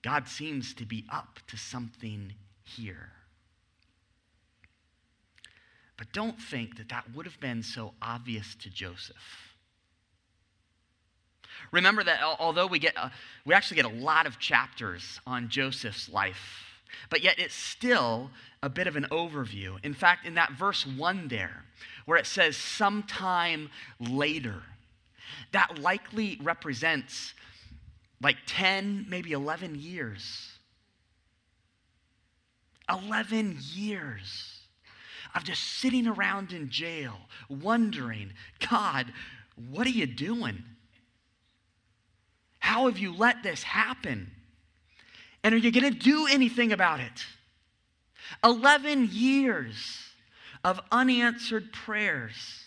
God 0.01 0.27
seems 0.27 0.73
to 0.75 0.85
be 0.85 1.05
up 1.11 1.39
to 1.47 1.57
something 1.57 2.33
here. 2.63 3.11
But 5.97 6.11
don't 6.13 6.39
think 6.39 6.77
that 6.77 6.89
that 6.89 7.05
would 7.15 7.25
have 7.25 7.39
been 7.39 7.63
so 7.63 7.93
obvious 8.01 8.55
to 8.61 8.69
Joseph. 8.69 9.15
Remember 11.71 12.03
that 12.03 12.21
although 12.39 12.67
we 12.67 12.79
get, 12.79 12.95
a, 12.95 13.11
we 13.45 13.53
actually 13.53 13.77
get 13.77 13.85
a 13.85 13.89
lot 13.89 14.27
of 14.27 14.39
chapters 14.39 15.19
on 15.25 15.49
Joseph's 15.49 16.07
life 16.07 16.67
but 17.09 17.23
yet 17.23 17.39
it's 17.39 17.55
still 17.55 18.31
a 18.61 18.69
bit 18.69 18.87
of 18.87 18.95
an 18.95 19.07
overview. 19.11 19.83
In 19.83 19.93
fact, 19.93 20.25
in 20.25 20.35
that 20.35 20.51
verse 20.53 20.85
1 20.85 21.27
there, 21.27 21.63
where 22.05 22.17
it 22.17 22.25
says 22.25 22.57
sometime 22.57 23.69
later, 23.99 24.63
that 25.51 25.79
likely 25.79 26.39
represents 26.41 27.33
like 28.21 28.37
10, 28.47 29.05
maybe 29.09 29.31
11 29.31 29.75
years. 29.75 30.51
11 32.89 33.57
years 33.73 34.56
of 35.35 35.43
just 35.43 35.63
sitting 35.63 36.07
around 36.07 36.51
in 36.51 36.69
jail, 36.69 37.13
wondering, 37.49 38.33
God, 38.69 39.13
what 39.69 39.87
are 39.87 39.91
you 39.91 40.05
doing? 40.05 40.63
How 42.59 42.87
have 42.87 42.97
you 42.97 43.15
let 43.15 43.43
this 43.43 43.63
happen? 43.63 44.31
And 45.43 45.53
are 45.53 45.57
you 45.57 45.71
going 45.71 45.91
to 45.91 45.99
do 45.99 46.27
anything 46.27 46.71
about 46.71 46.99
it? 46.99 47.25
11 48.43 49.09
years 49.11 49.75
of 50.63 50.81
unanswered 50.91 51.71
prayers. 51.71 52.63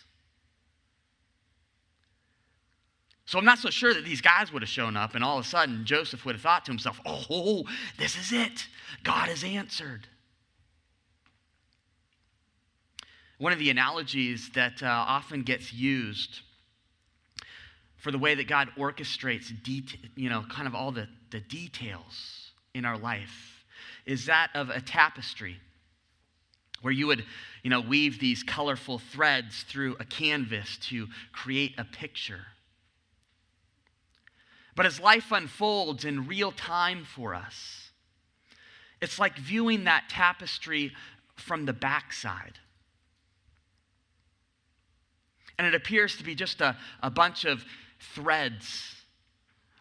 So 3.27 3.39
I'm 3.39 3.45
not 3.45 3.59
so 3.59 3.71
sure 3.71 3.95
that 3.95 4.05
these 4.05 4.21
guys 4.21 4.53
would 4.53 4.63
have 4.63 4.69
shown 4.69 4.97
up 4.97 5.15
and 5.15 5.23
all 5.23 5.39
of 5.39 5.45
a 5.45 5.49
sudden 5.49 5.85
Joseph 5.85 6.25
would 6.25 6.35
have 6.35 6.43
thought 6.43 6.65
to 6.65 6.73
himself, 6.73 7.01
oh, 7.07 7.65
this 7.97 8.17
is 8.17 8.33
it. 8.33 8.67
God 9.05 9.29
has 9.29 9.45
answered. 9.45 10.09
One 13.41 13.55
of 13.55 13.59
the 13.59 13.71
analogies 13.71 14.51
that 14.51 14.83
uh, 14.83 14.87
often 14.87 15.45
gets 15.45 15.73
used 15.73 16.41
for 17.97 18.11
the 18.11 18.19
way 18.19 18.35
that 18.35 18.47
God 18.47 18.69
orchestrates, 18.77 19.51
det- 19.63 19.97
you 20.15 20.29
know, 20.29 20.45
kind 20.51 20.69
of 20.69 20.75
all 20.75 20.93
the, 20.93 21.09
the 21.31 21.41
details 21.41 22.51
in 22.75 22.85
our 22.85 22.99
life 22.99 23.65
is 24.05 24.27
that 24.27 24.51
of 24.55 24.69
a 24.69 24.83
tapestry 24.83 25.57
where 26.83 26.93
you 26.93 27.07
would, 27.07 27.25
you 27.63 27.71
know, 27.71 27.81
weave 27.81 28.21
these 28.21 28.43
colorful 28.43 28.99
threads 28.99 29.63
through 29.63 29.97
a 29.99 30.05
canvas 30.05 30.77
to 30.91 31.07
create 31.33 31.73
a 31.79 31.85
picture. 31.85 32.45
But 34.77 34.85
as 34.85 35.01
life 35.01 35.33
unfolds 35.33 36.05
in 36.05 36.27
real 36.27 36.53
time 36.53 37.05
for 37.05 37.35
us, 37.35 37.89
it's 39.01 39.19
like 39.19 39.39
viewing 39.39 39.85
that 39.85 40.11
tapestry 40.11 40.93
from 41.37 41.65
the 41.65 41.73
backside. 41.73 42.59
And 45.61 45.67
it 45.67 45.75
appears 45.75 46.17
to 46.17 46.25
be 46.25 46.35
just 46.35 46.63
a, 46.63 46.75
a 47.03 47.11
bunch 47.11 47.45
of 47.45 47.63
threads 48.15 48.95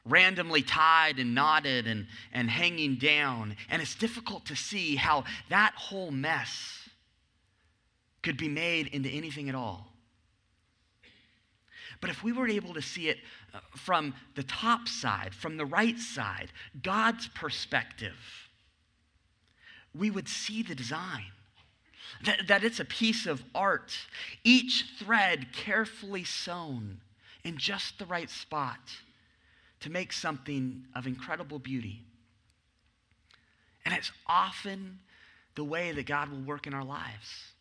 randomly 0.03 0.61
tied 0.61 1.19
and 1.19 1.33
knotted 1.33 1.87
and, 1.87 2.05
and 2.33 2.49
hanging 2.49 2.95
down. 2.95 3.55
And 3.69 3.81
it's 3.81 3.95
difficult 3.95 4.45
to 4.47 4.57
see 4.57 4.97
how 4.97 5.23
that 5.47 5.71
whole 5.77 6.11
mess 6.11 6.89
could 8.21 8.35
be 8.35 8.49
made 8.49 8.87
into 8.87 9.07
anything 9.07 9.47
at 9.47 9.55
all. 9.55 9.87
But 12.01 12.09
if 12.09 12.25
we 12.25 12.33
were 12.33 12.49
able 12.49 12.73
to 12.73 12.81
see 12.81 13.07
it 13.07 13.19
uh, 13.53 13.59
from 13.77 14.13
the 14.35 14.43
top 14.43 14.89
side, 14.89 15.33
from 15.33 15.55
the 15.55 15.65
right 15.65 15.97
side, 15.97 16.51
God's 16.83 17.29
perspective, 17.29 18.17
we 19.95 20.11
would 20.11 20.27
see 20.27 20.61
the 20.61 20.75
design. 20.75 21.31
That, 22.25 22.47
that 22.47 22.63
it's 22.63 22.79
a 22.79 22.86
piece 22.86 23.25
of 23.25 23.43
art, 23.55 23.97
each 24.43 24.86
thread 24.99 25.53
carefully 25.53 26.23
sewn 26.23 26.99
in 27.43 27.58
just 27.58 27.97
the 27.97 28.05
right 28.05 28.29
spot 28.29 28.79
to 29.79 29.89
make 29.89 30.12
something 30.12 30.86
of 30.95 31.08
incredible 31.08 31.60
beauty. 31.60 32.01
And 33.86 33.93
it's 33.93 34.12
often 34.27 34.99
the 35.55 35.63
way 35.63 35.91
that 35.93 36.05
God 36.05 36.29
will 36.29 36.41
work 36.41 36.67
in 36.67 36.73
our 36.73 36.84
lives. 36.84 37.53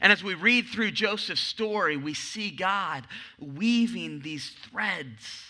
And 0.00 0.12
as 0.12 0.22
we 0.22 0.34
read 0.34 0.66
through 0.68 0.92
Joseph's 0.92 1.40
story, 1.40 1.96
we 1.96 2.14
see 2.14 2.50
God 2.50 3.06
weaving 3.40 4.20
these 4.20 4.50
threads 4.50 5.44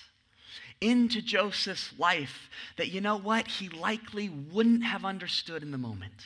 into 0.81 1.21
Joseph's 1.21 1.93
life 1.99 2.49
that, 2.79 2.89
you 2.89 3.03
know 3.03 3.19
what, 3.19 3.47
he 3.47 3.69
likely 3.69 4.31
wouldn't 4.31 4.83
have 4.83 5.05
understood 5.05 5.63
in 5.63 5.73
the 5.73 5.79
moment. 5.79 6.25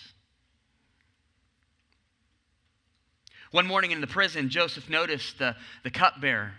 One 3.54 3.68
morning 3.68 3.92
in 3.92 4.00
the 4.00 4.08
prison, 4.08 4.48
Joseph 4.48 4.90
noticed 4.90 5.38
the, 5.38 5.54
the 5.84 5.90
cupbearer 5.92 6.54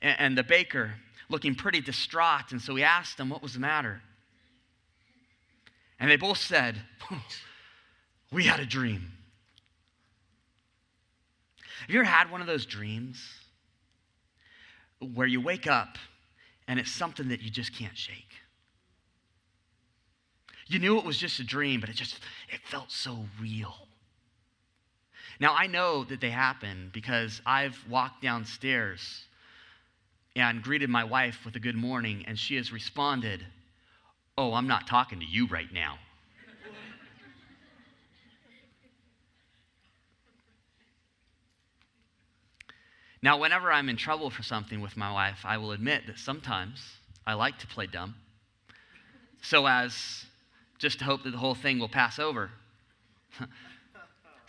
and, 0.00 0.16
and 0.20 0.38
the 0.38 0.44
baker 0.44 0.92
looking 1.28 1.56
pretty 1.56 1.80
distraught, 1.80 2.52
and 2.52 2.62
so 2.62 2.76
he 2.76 2.84
asked 2.84 3.16
them 3.16 3.30
what 3.30 3.42
was 3.42 3.54
the 3.54 3.58
matter. 3.58 4.00
And 5.98 6.08
they 6.08 6.14
both 6.14 6.38
said, 6.38 6.76
We 8.32 8.44
had 8.44 8.60
a 8.60 8.64
dream. 8.64 9.10
Have 11.80 11.90
you 11.90 11.98
ever 11.98 12.08
had 12.08 12.30
one 12.30 12.40
of 12.40 12.46
those 12.46 12.64
dreams 12.64 13.20
where 15.00 15.26
you 15.26 15.40
wake 15.40 15.66
up 15.66 15.98
and 16.68 16.78
it's 16.78 16.92
something 16.92 17.26
that 17.30 17.42
you 17.42 17.50
just 17.50 17.76
can't 17.76 17.98
shake? 17.98 18.36
You 20.68 20.78
knew 20.78 20.96
it 20.96 21.04
was 21.04 21.18
just 21.18 21.40
a 21.40 21.44
dream, 21.44 21.80
but 21.80 21.90
it 21.90 21.96
just 21.96 22.20
it 22.50 22.60
felt 22.62 22.92
so 22.92 23.26
real. 23.40 23.88
Now 25.40 25.54
I 25.54 25.66
know 25.66 26.04
that 26.04 26.20
they 26.20 26.30
happen 26.30 26.90
because 26.92 27.40
I've 27.46 27.76
walked 27.88 28.22
downstairs 28.22 29.24
and 30.36 30.62
greeted 30.62 30.90
my 30.90 31.02
wife 31.02 31.44
with 31.44 31.56
a 31.56 31.60
good 31.60 31.74
morning, 31.74 32.24
and 32.28 32.38
she 32.38 32.56
has 32.56 32.70
responded, 32.72 33.44
Oh, 34.38 34.52
I'm 34.52 34.68
not 34.68 34.86
talking 34.86 35.18
to 35.20 35.26
you 35.26 35.46
right 35.48 35.72
now. 35.72 35.98
Now, 43.22 43.38
whenever 43.38 43.70
I'm 43.70 43.90
in 43.90 43.96
trouble 43.96 44.30
for 44.30 44.42
something 44.42 44.80
with 44.80 44.96
my 44.96 45.12
wife, 45.12 45.40
I 45.44 45.58
will 45.58 45.72
admit 45.72 46.06
that 46.06 46.18
sometimes 46.18 46.80
I 47.26 47.34
like 47.34 47.58
to 47.58 47.66
play 47.66 47.86
dumb 47.86 48.14
so 49.42 49.66
as 49.66 50.24
just 50.78 50.98
to 50.98 51.04
hope 51.04 51.22
that 51.24 51.30
the 51.30 51.38
whole 51.38 51.54
thing 51.54 51.78
will 51.78 51.88
pass 51.88 52.18
over. 52.18 52.50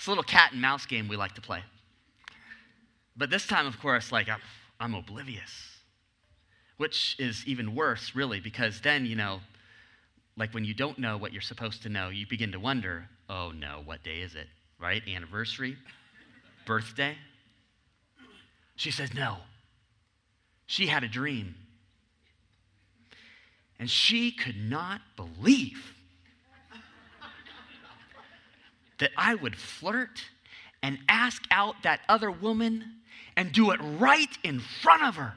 it's 0.01 0.07
a 0.07 0.09
little 0.09 0.23
cat 0.23 0.51
and 0.51 0.59
mouse 0.59 0.87
game 0.87 1.07
we 1.07 1.15
like 1.15 1.35
to 1.35 1.41
play. 1.41 1.61
But 3.15 3.29
this 3.29 3.45
time, 3.45 3.67
of 3.67 3.79
course, 3.79 4.11
like 4.11 4.29
I'm, 4.29 4.39
I'm 4.79 4.95
oblivious, 4.95 5.77
which 6.77 7.15
is 7.19 7.45
even 7.45 7.75
worse, 7.75 8.15
really, 8.15 8.39
because 8.39 8.81
then, 8.81 9.05
you 9.05 9.15
know, 9.15 9.41
like 10.35 10.55
when 10.55 10.65
you 10.65 10.73
don't 10.73 10.97
know 10.97 11.17
what 11.17 11.33
you're 11.33 11.41
supposed 11.43 11.83
to 11.83 11.89
know, 11.89 12.09
you 12.09 12.25
begin 12.25 12.51
to 12.53 12.59
wonder, 12.59 13.07
oh 13.29 13.51
no, 13.51 13.83
what 13.85 14.01
day 14.01 14.21
is 14.21 14.33
it? 14.33 14.47
Right? 14.79 15.03
Anniversary? 15.07 15.77
Birthday? 16.65 17.15
She 18.77 18.89
says, 18.89 19.13
No. 19.13 19.37
She 20.65 20.87
had 20.87 21.03
a 21.03 21.07
dream. 21.07 21.53
And 23.77 23.87
she 23.87 24.31
could 24.31 24.57
not 24.57 25.01
believe 25.15 25.93
that 29.01 29.11
I 29.17 29.35
would 29.35 29.55
flirt 29.55 30.21
and 30.83 30.99
ask 31.09 31.43
out 31.51 31.83
that 31.83 32.01
other 32.07 32.31
woman 32.31 33.01
and 33.35 33.51
do 33.51 33.71
it 33.71 33.79
right 33.81 34.29
in 34.43 34.59
front 34.59 35.03
of 35.03 35.15
her. 35.15 35.33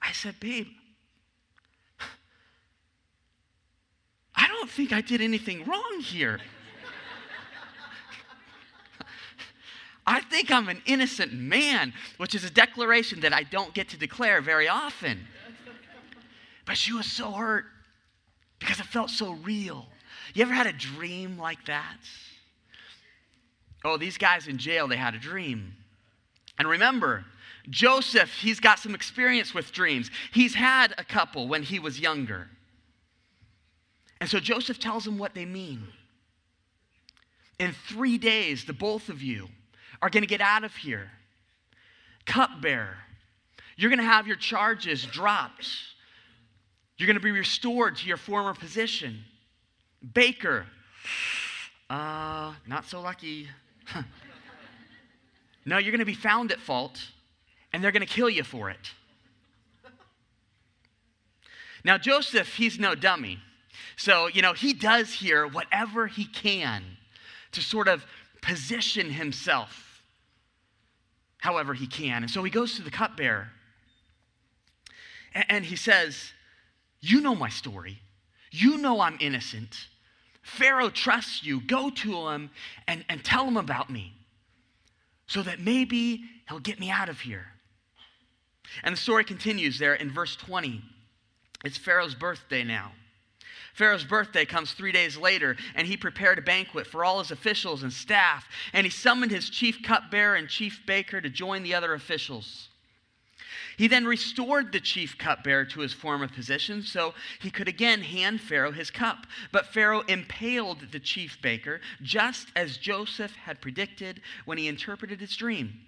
I 0.00 0.12
said, 0.12 0.38
Babe, 0.38 0.68
I 4.36 4.46
don't 4.46 4.70
think 4.70 4.92
I 4.92 5.00
did 5.00 5.20
anything 5.20 5.64
wrong 5.64 6.00
here. 6.00 6.38
I 10.06 10.20
think 10.20 10.50
I'm 10.50 10.68
an 10.68 10.82
innocent 10.86 11.32
man, 11.32 11.92
which 12.18 12.34
is 12.34 12.44
a 12.44 12.50
declaration 12.50 13.20
that 13.20 13.32
I 13.32 13.44
don't 13.44 13.72
get 13.72 13.88
to 13.90 13.96
declare 13.96 14.40
very 14.40 14.68
often. 14.68 15.26
But 16.64 16.76
she 16.76 16.92
was 16.92 17.06
so 17.06 17.30
hurt 17.32 17.64
because 18.58 18.78
it 18.78 18.86
felt 18.86 19.10
so 19.10 19.32
real. 19.32 19.86
You 20.34 20.42
ever 20.42 20.54
had 20.54 20.66
a 20.66 20.72
dream 20.72 21.38
like 21.38 21.66
that? 21.66 21.98
Oh, 23.84 23.96
these 23.96 24.16
guys 24.16 24.46
in 24.46 24.58
jail, 24.58 24.86
they 24.86 24.96
had 24.96 25.14
a 25.14 25.18
dream. 25.18 25.74
And 26.58 26.68
remember, 26.68 27.24
Joseph, 27.68 28.32
he's 28.32 28.60
got 28.60 28.78
some 28.78 28.94
experience 28.94 29.54
with 29.54 29.72
dreams. 29.72 30.10
He's 30.32 30.54
had 30.54 30.94
a 30.98 31.04
couple 31.04 31.48
when 31.48 31.62
he 31.62 31.78
was 31.78 31.98
younger. 31.98 32.48
And 34.20 34.30
so 34.30 34.38
Joseph 34.38 34.78
tells 34.78 35.04
them 35.04 35.18
what 35.18 35.34
they 35.34 35.44
mean. 35.44 35.88
In 37.58 37.72
three 37.88 38.18
days, 38.18 38.64
the 38.64 38.72
both 38.72 39.08
of 39.08 39.22
you 39.22 39.48
are 40.00 40.10
going 40.10 40.22
to 40.22 40.28
get 40.28 40.40
out 40.40 40.64
of 40.64 40.74
here. 40.74 41.10
Cupbearer, 42.24 42.96
you're 43.76 43.90
going 43.90 43.98
to 43.98 44.04
have 44.04 44.26
your 44.26 44.36
charges 44.36 45.04
dropped. 45.04 45.68
You're 47.02 47.08
going 47.08 47.16
to 47.16 47.20
be 47.20 47.32
restored 47.32 47.96
to 47.96 48.06
your 48.06 48.16
former 48.16 48.54
position. 48.54 49.24
Baker, 50.14 50.66
uh, 51.90 52.52
not 52.68 52.86
so 52.86 53.00
lucky. 53.00 53.48
no, 55.66 55.78
you're 55.78 55.90
going 55.90 55.98
to 55.98 56.04
be 56.04 56.14
found 56.14 56.52
at 56.52 56.60
fault, 56.60 57.00
and 57.72 57.82
they're 57.82 57.90
going 57.90 58.06
to 58.06 58.08
kill 58.08 58.30
you 58.30 58.44
for 58.44 58.70
it. 58.70 58.92
Now, 61.82 61.98
Joseph, 61.98 62.54
he's 62.54 62.78
no 62.78 62.94
dummy. 62.94 63.40
So, 63.96 64.28
you 64.28 64.40
know, 64.40 64.52
he 64.52 64.72
does 64.72 65.12
here 65.12 65.44
whatever 65.44 66.06
he 66.06 66.24
can 66.24 66.84
to 67.50 67.62
sort 67.62 67.88
of 67.88 68.06
position 68.42 69.10
himself 69.10 70.04
however 71.38 71.74
he 71.74 71.88
can. 71.88 72.22
And 72.22 72.30
so 72.30 72.44
he 72.44 72.50
goes 72.52 72.76
to 72.76 72.82
the 72.82 72.92
cupbearer 72.92 73.48
and 75.34 75.64
he 75.64 75.74
says, 75.74 76.32
You 77.02 77.20
know 77.20 77.34
my 77.34 77.50
story. 77.50 77.98
You 78.52 78.78
know 78.78 79.00
I'm 79.00 79.18
innocent. 79.20 79.88
Pharaoh 80.42 80.88
trusts 80.88 81.44
you. 81.44 81.60
Go 81.60 81.90
to 81.90 82.28
him 82.28 82.50
and, 82.86 83.04
and 83.08 83.22
tell 83.22 83.46
him 83.46 83.56
about 83.56 83.90
me 83.90 84.14
so 85.26 85.42
that 85.42 85.60
maybe 85.60 86.22
he'll 86.48 86.60
get 86.60 86.78
me 86.78 86.90
out 86.90 87.08
of 87.08 87.20
here. 87.20 87.46
And 88.84 88.94
the 88.94 89.00
story 89.00 89.24
continues 89.24 89.78
there 89.78 89.94
in 89.94 90.10
verse 90.10 90.36
20. 90.36 90.80
It's 91.64 91.76
Pharaoh's 91.76 92.14
birthday 92.14 92.64
now. 92.64 92.92
Pharaoh's 93.74 94.04
birthday 94.04 94.44
comes 94.44 94.72
three 94.72 94.92
days 94.92 95.16
later, 95.16 95.56
and 95.74 95.86
he 95.86 95.96
prepared 95.96 96.38
a 96.38 96.42
banquet 96.42 96.86
for 96.86 97.04
all 97.04 97.20
his 97.20 97.30
officials 97.30 97.82
and 97.82 97.92
staff, 97.92 98.46
and 98.72 98.84
he 98.84 98.90
summoned 98.90 99.32
his 99.32 99.48
chief 99.48 99.82
cupbearer 99.82 100.34
and 100.34 100.48
chief 100.48 100.82
baker 100.86 101.20
to 101.20 101.30
join 101.30 101.62
the 101.62 101.74
other 101.74 101.94
officials. 101.94 102.68
He 103.76 103.88
then 103.88 104.04
restored 104.04 104.72
the 104.72 104.80
chief 104.80 105.16
cupbearer 105.18 105.64
to 105.66 105.80
his 105.80 105.92
former 105.92 106.28
position 106.28 106.82
so 106.82 107.14
he 107.40 107.50
could 107.50 107.68
again 107.68 108.02
hand 108.02 108.40
Pharaoh 108.40 108.72
his 108.72 108.90
cup. 108.90 109.26
But 109.50 109.66
Pharaoh 109.66 110.02
impaled 110.02 110.92
the 110.92 111.00
chief 111.00 111.40
baker, 111.40 111.80
just 112.02 112.48
as 112.54 112.76
Joseph 112.76 113.34
had 113.34 113.60
predicted 113.60 114.20
when 114.44 114.58
he 114.58 114.68
interpreted 114.68 115.20
his 115.20 115.36
dream. 115.36 115.80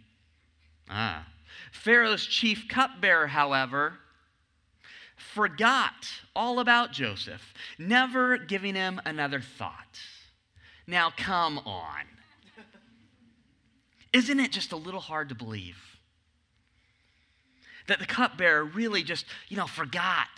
Ah. 0.89 1.27
Pharaoh's 1.73 2.27
chief 2.27 2.67
cupbearer, 2.69 3.29
however, 3.29 3.99
forgot 5.17 6.11
all 6.35 6.59
about 6.59 6.93
Joseph, 6.93 7.55
never 7.79 8.37
giving 8.39 8.75
him 8.75 9.01
another 9.05 9.41
thought. 9.41 10.01
Now, 10.87 11.13
come 11.17 11.59
on. 11.59 12.05
Isn't 14.13 14.39
it 14.39 14.53
just 14.53 14.73
a 14.73 14.77
little 14.77 15.01
hard 15.01 15.29
to 15.31 15.35
believe 15.35 15.94
that 17.87 17.99
the 17.99 18.07
cupbearer 18.07 18.65
really 18.65 19.03
just, 19.03 19.27
you 19.49 19.57
know, 19.57 19.67
forgot 19.67 20.29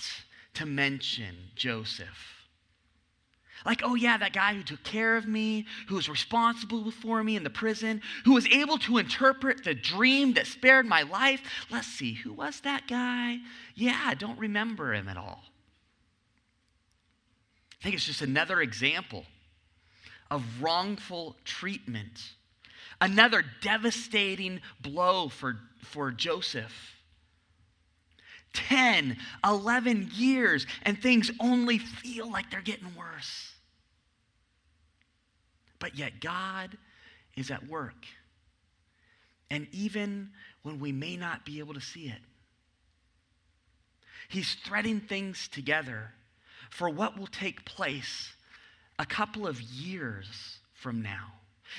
to 0.54 0.66
mention 0.66 1.34
Joseph? 1.54 2.36
Like, 3.64 3.82
oh, 3.82 3.96
yeah, 3.96 4.16
that 4.16 4.32
guy 4.32 4.54
who 4.54 4.62
took 4.62 4.84
care 4.84 5.16
of 5.16 5.26
me, 5.26 5.66
who 5.88 5.96
was 5.96 6.08
responsible 6.08 6.90
for 6.92 7.24
me 7.24 7.34
in 7.34 7.42
the 7.42 7.50
prison, 7.50 8.00
who 8.24 8.34
was 8.34 8.46
able 8.48 8.78
to 8.78 8.98
interpret 8.98 9.64
the 9.64 9.74
dream 9.74 10.34
that 10.34 10.46
spared 10.46 10.86
my 10.86 11.02
life. 11.02 11.40
Let's 11.68 11.88
see, 11.88 12.12
who 12.14 12.32
was 12.32 12.60
that 12.60 12.86
guy? 12.86 13.38
Yeah, 13.74 14.00
I 14.04 14.14
don't 14.14 14.38
remember 14.38 14.94
him 14.94 15.08
at 15.08 15.16
all. 15.16 15.42
I 17.80 17.82
think 17.82 17.96
it's 17.96 18.06
just 18.06 18.22
another 18.22 18.60
example 18.60 19.24
of 20.30 20.44
wrongful 20.62 21.34
treatment, 21.44 22.32
another 23.00 23.44
devastating 23.62 24.60
blow 24.80 25.28
for, 25.28 25.58
for 25.82 26.12
Joseph. 26.12 26.95
10, 28.56 29.16
11 29.44 30.10
years, 30.14 30.66
and 30.82 31.00
things 31.00 31.30
only 31.40 31.78
feel 31.78 32.30
like 32.30 32.50
they're 32.50 32.60
getting 32.60 32.94
worse. 32.96 33.52
But 35.78 35.96
yet, 35.96 36.20
God 36.20 36.76
is 37.36 37.50
at 37.50 37.68
work. 37.68 38.06
And 39.50 39.68
even 39.72 40.30
when 40.62 40.80
we 40.80 40.90
may 40.90 41.16
not 41.16 41.44
be 41.44 41.58
able 41.60 41.74
to 41.74 41.80
see 41.80 42.06
it, 42.06 42.20
He's 44.28 44.54
threading 44.54 45.00
things 45.00 45.46
together 45.48 46.12
for 46.70 46.88
what 46.90 47.16
will 47.18 47.28
take 47.28 47.64
place 47.64 48.32
a 48.98 49.06
couple 49.06 49.46
of 49.46 49.60
years 49.60 50.58
from 50.74 51.00
now. 51.00 51.32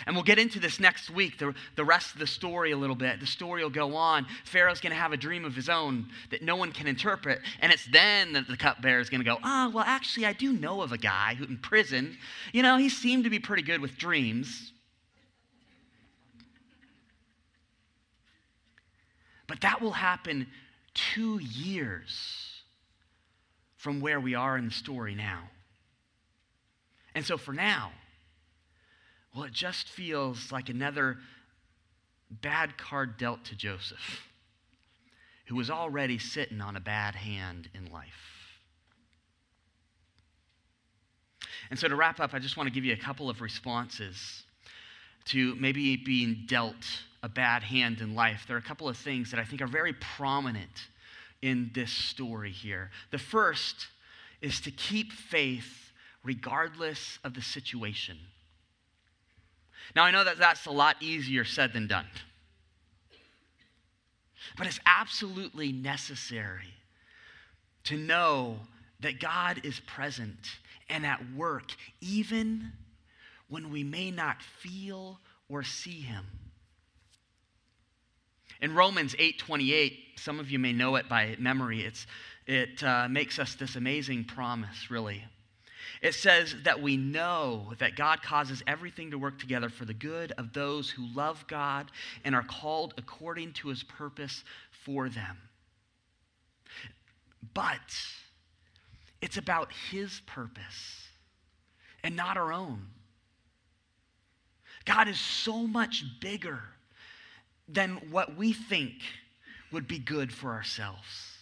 And 0.06 0.15
we'll 0.15 0.23
get 0.23 0.38
into 0.38 0.60
this 0.60 0.80
next 0.80 1.10
week, 1.10 1.38
the, 1.39 1.54
the 1.76 1.86
rest 1.86 2.13
of 2.13 2.19
the 2.19 2.28
story 2.28 2.71
a 2.71 2.78
little 2.78 2.95
bit. 2.95 3.19
The 3.19 3.26
story 3.26 3.63
will 3.63 3.69
go 3.69 3.95
on. 3.95 4.28
Pharaoh's 4.45 4.80
going 4.80 4.91
to 4.91 5.00
have 5.00 5.13
a 5.13 5.17
dream 5.17 5.45
of 5.45 5.56
his 5.56 5.69
own 5.69 6.08
that 6.30 6.41
no 6.41 6.56
one 6.56 6.71
can 6.71 6.88
interpret. 6.88 7.41
And 7.62 7.71
it's 7.71 7.86
then 7.86 8.34
that 8.34 8.47
the 8.47 8.58
cupbearer 8.58 9.00
is 9.00 9.10
going 9.10 9.21
to 9.21 9.26
go, 9.26 9.38
oh, 9.43 9.69
well, 9.69 9.84
actually, 9.86 10.26
I 10.26 10.34
do 10.34 10.54
know 10.54 10.82
of 10.82 10.91
a 10.91 10.97
guy 10.97 11.36
who 11.36 11.45
in 11.45 11.58
prison, 11.58 12.17
you 12.54 12.63
know, 12.63 12.78
he 12.78 12.89
seemed 12.89 13.23
to 13.23 13.30
be 13.30 13.39
pretty 13.39 13.63
good 13.63 13.82
with 13.82 13.97
dreams. 13.97 14.71
But 19.47 19.62
that 19.62 19.82
will 19.82 19.91
happen 19.91 20.47
two 20.93 21.39
years 21.39 22.62
from 23.78 24.02
where 24.02 24.19
we 24.19 24.36
are 24.36 24.58
in 24.58 24.65
the 24.65 24.71
story 24.71 25.15
now. 25.15 25.43
And 27.15 27.26
so 27.26 27.38
for 27.38 27.54
now, 27.54 27.91
well, 29.38 29.45
it 29.45 29.54
just 29.54 29.88
feels 29.88 30.52
like 30.52 30.69
another 30.69 31.17
bad 32.41 32.76
card 32.76 33.19
dealt 33.19 33.45
to 33.45 33.56
Joseph, 33.56 34.23
who 35.45 35.56
was 35.56 35.69
already 35.69 36.17
sitting 36.17 36.60
on 36.60 36.76
a 36.76 36.80
bad 36.80 37.13
hand 37.13 37.69
in 37.76 37.91
life. 37.91 38.08
And 41.69 41.78
so, 41.78 41.88
to 41.88 41.95
wrap 41.95 42.19
up, 42.19 42.34
I 42.34 42.39
just 42.39 42.58
want 42.58 42.65
to 42.65 42.73
give 42.73 42.84
you 42.84 42.93
a 42.93 42.97
couple 42.97 43.30
of 43.30 43.39
responses 43.39 44.43
to 45.26 45.54
maybe 45.58 45.97
being 45.97 46.45
dealt 46.47 47.04
a 47.21 47.30
bad 47.30 47.62
hand 47.62 48.02
in 48.02 48.15
life. 48.15 48.45
There 48.47 48.56
are 48.56 48.60
a 48.60 48.63
couple 48.63 48.89
of 48.89 48.97
things 48.97 49.30
that 49.30 49.39
I 49.39 49.43
think 49.43 49.62
are 49.62 49.67
very 49.67 49.93
prominent 49.93 50.88
in 51.43 51.69
this 51.76 51.91
story 51.91 52.52
here. 52.52 52.89
The 53.12 53.19
first 53.19 53.86
is 54.41 54.60
to 54.62 54.71
keep 54.71 55.12
faith 55.12 55.91
regardless 56.23 57.19
of 57.23 57.36
the 57.36 57.43
situation. 57.43 58.17
Now, 59.95 60.04
I 60.04 60.12
know 60.12 60.23
that 60.23 60.38
that's 60.38 60.65
a 60.65 60.71
lot 60.71 60.97
easier 61.02 61.45
said 61.45 61.73
than 61.73 61.88
done, 61.88 62.08
but 64.58 64.67
it's 64.67 64.80
absolutely 64.86 65.71
necessary 65.71 66.73
to 67.86 67.97
know 67.97 68.60
that 69.00 69.19
God 69.19 69.62
is 69.63 69.80
present 69.82 70.60
and 70.89 71.06
at 71.06 71.21
work, 71.36 71.71
even 72.02 72.71
when 73.50 73.71
we 73.71 73.84
may 73.84 74.12
not 74.12 74.41
feel 74.41 75.19
or 75.50 75.63
see 75.63 76.02
him. 76.02 76.26
In 78.62 78.73
Romans 78.73 79.15
8:28, 79.19 80.19
some 80.19 80.39
of 80.39 80.50
you 80.50 80.60
may 80.60 80.73
know 80.73 80.95
it 80.95 81.08
by 81.08 81.36
memory. 81.38 81.84
It's, 81.84 82.08
it 82.47 82.84
uh, 82.84 83.08
makes 83.08 83.39
us 83.39 83.56
this 83.56 83.76
amazing 83.76 84.26
promise, 84.26 84.89
really. 84.89 85.23
It 86.02 86.13
says 86.13 86.56
that 86.63 86.82
we 86.82 86.97
know 86.97 87.73
that 87.80 87.95
God 87.95 88.21
causes 88.21 88.63
everything 88.67 89.12
to 89.12 89.17
work 89.17 89.39
together 89.39 89.69
for 89.69 89.86
the 89.86 89.93
good 89.93 90.32
of 90.34 90.54
those 90.54 90.89
who 90.89 91.06
love 91.15 91.45
God 91.47 91.91
and 92.23 92.36
are 92.36 92.43
called 92.43 92.93
according 92.97 93.54
to 93.54 93.69
his 93.69 93.84
purpose 93.84 94.43
for 94.86 95.10
them. 95.10 95.38
But 97.54 97.95
it's 99.21 99.38
about 99.38 99.71
his 99.91 100.21
purpose 100.26 101.08
and 102.04 102.15
not 102.15 102.38
our 102.38 102.54
own. 102.54 102.88
God 104.86 105.08
is 105.08 105.19
so 105.19 105.67
much 105.67 106.04
bigger 106.21 106.62
than 107.67 107.97
what 108.12 108.38
we 108.38 108.54
think 108.54 108.93
would 109.71 109.88
be 109.88 110.00
good 110.00 110.32
for 110.32 110.52
ourselves 110.52 111.38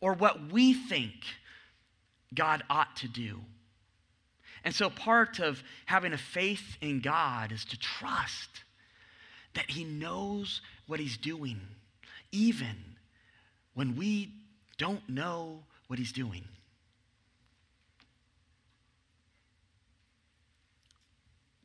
or 0.00 0.14
what 0.14 0.50
we 0.50 0.72
think 0.72 1.12
God 2.34 2.62
ought 2.70 2.96
to 2.96 3.08
do. 3.08 3.40
And 4.64 4.74
so, 4.74 4.90
part 4.90 5.40
of 5.40 5.62
having 5.86 6.12
a 6.12 6.18
faith 6.18 6.76
in 6.80 7.00
God 7.00 7.52
is 7.52 7.64
to 7.66 7.78
trust 7.78 8.62
that 9.54 9.70
He 9.70 9.84
knows 9.84 10.60
what 10.86 11.00
He's 11.00 11.16
doing, 11.16 11.60
even 12.30 12.76
when 13.74 13.96
we 13.96 14.32
don't 14.78 15.06
know 15.08 15.64
what 15.88 15.98
He's 15.98 16.12
doing. 16.12 16.44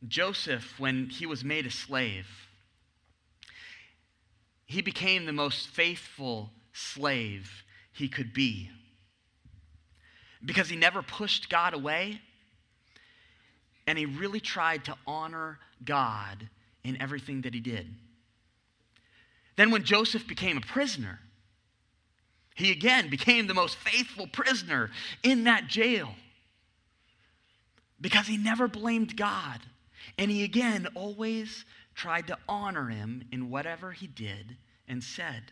Joseph, 0.08 0.80
when 0.80 1.10
he 1.10 1.26
was 1.26 1.44
made 1.44 1.66
a 1.66 1.72
slave, 1.72 2.28
he 4.66 4.82
became 4.82 5.26
the 5.26 5.34
most 5.34 5.68
faithful 5.68 6.52
slave 6.72 7.64
he 7.94 8.08
could 8.08 8.34
be 8.34 8.70
because 10.44 10.70
he 10.70 10.76
never 10.76 11.02
pushed 11.02 11.50
God 11.50 11.74
away 11.74 12.22
and 13.88 13.98
he 13.98 14.06
really 14.06 14.42
tried 14.42 14.86
to 14.86 14.96
honor 15.08 15.60
God 15.84 16.50
in 16.84 17.02
everything 17.02 17.42
that 17.42 17.54
he 17.54 17.60
did. 17.60 17.88
Then, 19.56 19.72
when 19.72 19.84
Joseph 19.84 20.28
became 20.28 20.58
a 20.58 20.62
prisoner, 20.62 21.20
he 22.54 22.72
again 22.72 23.10
became 23.10 23.48
the 23.48 23.54
most 23.54 23.76
faithful 23.78 24.28
prisoner 24.28 24.92
in 25.24 25.46
that 25.46 25.68
jail 25.68 26.14
because 28.00 28.28
he 28.28 28.38
never 28.38 28.68
blamed 28.68 29.16
God. 29.16 29.62
And 30.18 30.32
he 30.32 30.44
again 30.44 30.88
always 30.96 31.66
tried 31.96 32.28
to 32.28 32.38
honor 32.48 32.88
him 32.88 33.24
in 33.32 33.50
whatever 33.50 33.92
he 33.92 34.08
did 34.08 34.58
and 34.88 35.04
said. 35.04 35.52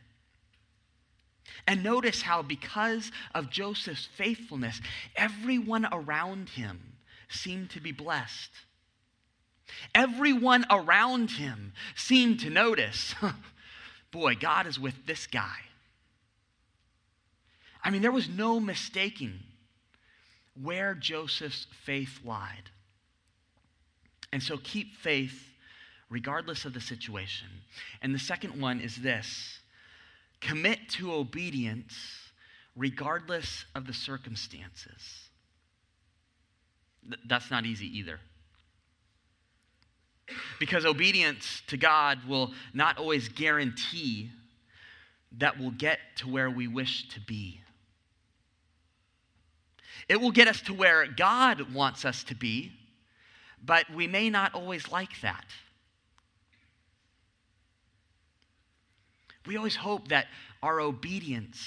And 1.67 1.83
notice 1.83 2.21
how, 2.21 2.41
because 2.41 3.11
of 3.33 3.49
Joseph's 3.49 4.07
faithfulness, 4.17 4.81
everyone 5.15 5.87
around 5.91 6.49
him 6.49 6.93
seemed 7.29 7.71
to 7.71 7.79
be 7.79 7.91
blessed. 7.91 8.51
Everyone 9.93 10.65
around 10.69 11.31
him 11.31 11.73
seemed 11.95 12.39
to 12.41 12.49
notice 12.49 13.15
boy, 14.11 14.35
God 14.35 14.67
is 14.67 14.79
with 14.79 15.05
this 15.05 15.27
guy. 15.27 15.57
I 17.83 17.89
mean, 17.89 18.01
there 18.01 18.11
was 18.11 18.29
no 18.29 18.59
mistaking 18.59 19.39
where 20.61 20.95
Joseph's 20.95 21.67
faith 21.83 22.19
lied. 22.23 22.69
And 24.31 24.41
so 24.41 24.57
keep 24.57 24.95
faith 24.95 25.49
regardless 26.09 26.65
of 26.65 26.73
the 26.73 26.81
situation. 26.81 27.47
And 28.01 28.15
the 28.15 28.19
second 28.19 28.59
one 28.59 28.79
is 28.79 28.95
this 28.95 29.59
commit 30.41 30.89
to 30.89 31.13
obedience 31.13 31.95
regardless 32.75 33.65
of 33.73 33.87
the 33.87 33.93
circumstances. 33.93 35.29
Th- 37.03 37.19
that's 37.27 37.49
not 37.49 37.65
easy 37.65 37.97
either. 37.97 38.19
Because 40.59 40.85
obedience 40.85 41.61
to 41.67 41.77
God 41.77 42.19
will 42.27 42.51
not 42.73 42.97
always 42.97 43.29
guarantee 43.29 44.31
that 45.37 45.59
we'll 45.59 45.71
get 45.71 45.99
to 46.17 46.29
where 46.29 46.49
we 46.49 46.67
wish 46.67 47.07
to 47.09 47.19
be. 47.19 47.61
It 50.07 50.21
will 50.21 50.31
get 50.31 50.47
us 50.47 50.61
to 50.61 50.73
where 50.73 51.07
God 51.07 51.73
wants 51.73 52.05
us 52.05 52.23
to 52.25 52.35
be, 52.35 52.71
but 53.63 53.89
we 53.93 54.07
may 54.07 54.29
not 54.29 54.53
always 54.53 54.91
like 54.91 55.21
that. 55.21 55.45
We 59.45 59.57
always 59.57 59.75
hope 59.75 60.07
that 60.09 60.27
our 60.63 60.79
obedience 60.79 61.59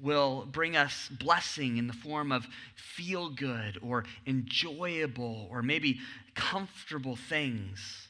will 0.00 0.46
bring 0.46 0.76
us 0.76 1.08
blessing 1.08 1.76
in 1.76 1.86
the 1.86 1.92
form 1.92 2.32
of 2.32 2.46
feel 2.74 3.28
good 3.30 3.78
or 3.82 4.04
enjoyable 4.26 5.46
or 5.50 5.62
maybe 5.62 6.00
comfortable 6.34 7.16
things. 7.16 8.08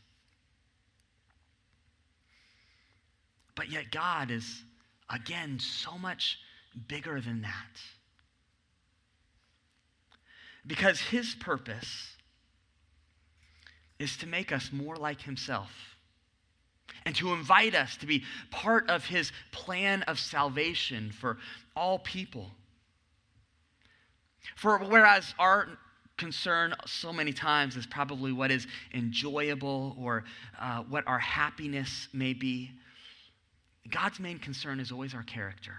But 3.55 3.71
yet, 3.71 3.91
God 3.91 4.31
is, 4.31 4.63
again, 5.11 5.59
so 5.59 5.99
much 5.99 6.39
bigger 6.89 7.21
than 7.21 7.43
that. 7.43 7.81
Because 10.67 11.01
His 11.01 11.35
purpose 11.35 12.17
is 13.99 14.17
to 14.19 14.27
make 14.27 14.53
us 14.53 14.71
more 14.73 14.97
like 14.97 15.23
Himself 15.23 15.92
and 17.05 17.15
to 17.17 17.33
invite 17.33 17.75
us 17.75 17.97
to 17.99 18.07
be 18.07 18.25
part 18.51 18.89
of 18.89 19.05
his 19.05 19.33
plan 19.51 20.03
of 20.03 20.19
salvation 20.19 21.11
for 21.13 21.39
all 21.75 21.99
people. 21.99 22.51
For 24.57 24.79
whereas 24.79 25.35
our 25.39 25.69
concern 26.17 26.75
so 26.87 27.13
many 27.13 27.33
times 27.33 27.77
is 27.77 27.87
probably 27.87 28.33
what 28.33 28.51
is 28.51 28.67
enjoyable 28.95 29.97
or 29.99 30.25
uh, 30.61 30.83
what 30.89 31.07
our 31.07 31.19
happiness 31.19 32.09
may 32.13 32.33
be, 32.33 32.71
God's 33.91 34.21
main 34.21 34.39
concern 34.39 34.79
is 34.79 34.93
always 34.93 35.15
our 35.15 35.25
character. 35.25 35.75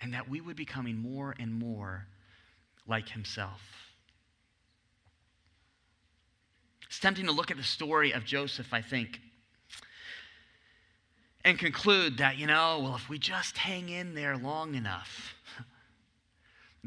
And 0.00 0.12
that 0.12 0.28
we 0.28 0.40
would 0.40 0.56
be 0.56 0.64
becoming 0.64 0.96
more 0.96 1.34
and 1.38 1.52
more 1.52 2.06
like 2.86 3.08
himself. 3.08 3.60
It's 6.86 6.98
tempting 7.00 7.26
to 7.26 7.32
look 7.32 7.50
at 7.50 7.56
the 7.56 7.62
story 7.62 8.12
of 8.12 8.24
Joseph, 8.24 8.72
I 8.72 8.80
think, 8.80 9.20
and 11.44 11.58
conclude 11.58 12.18
that, 12.18 12.38
you 12.38 12.46
know, 12.46 12.80
well, 12.82 12.96
if 12.96 13.08
we 13.08 13.18
just 13.18 13.56
hang 13.56 13.88
in 13.88 14.14
there 14.14 14.36
long 14.36 14.74
enough, 14.74 15.34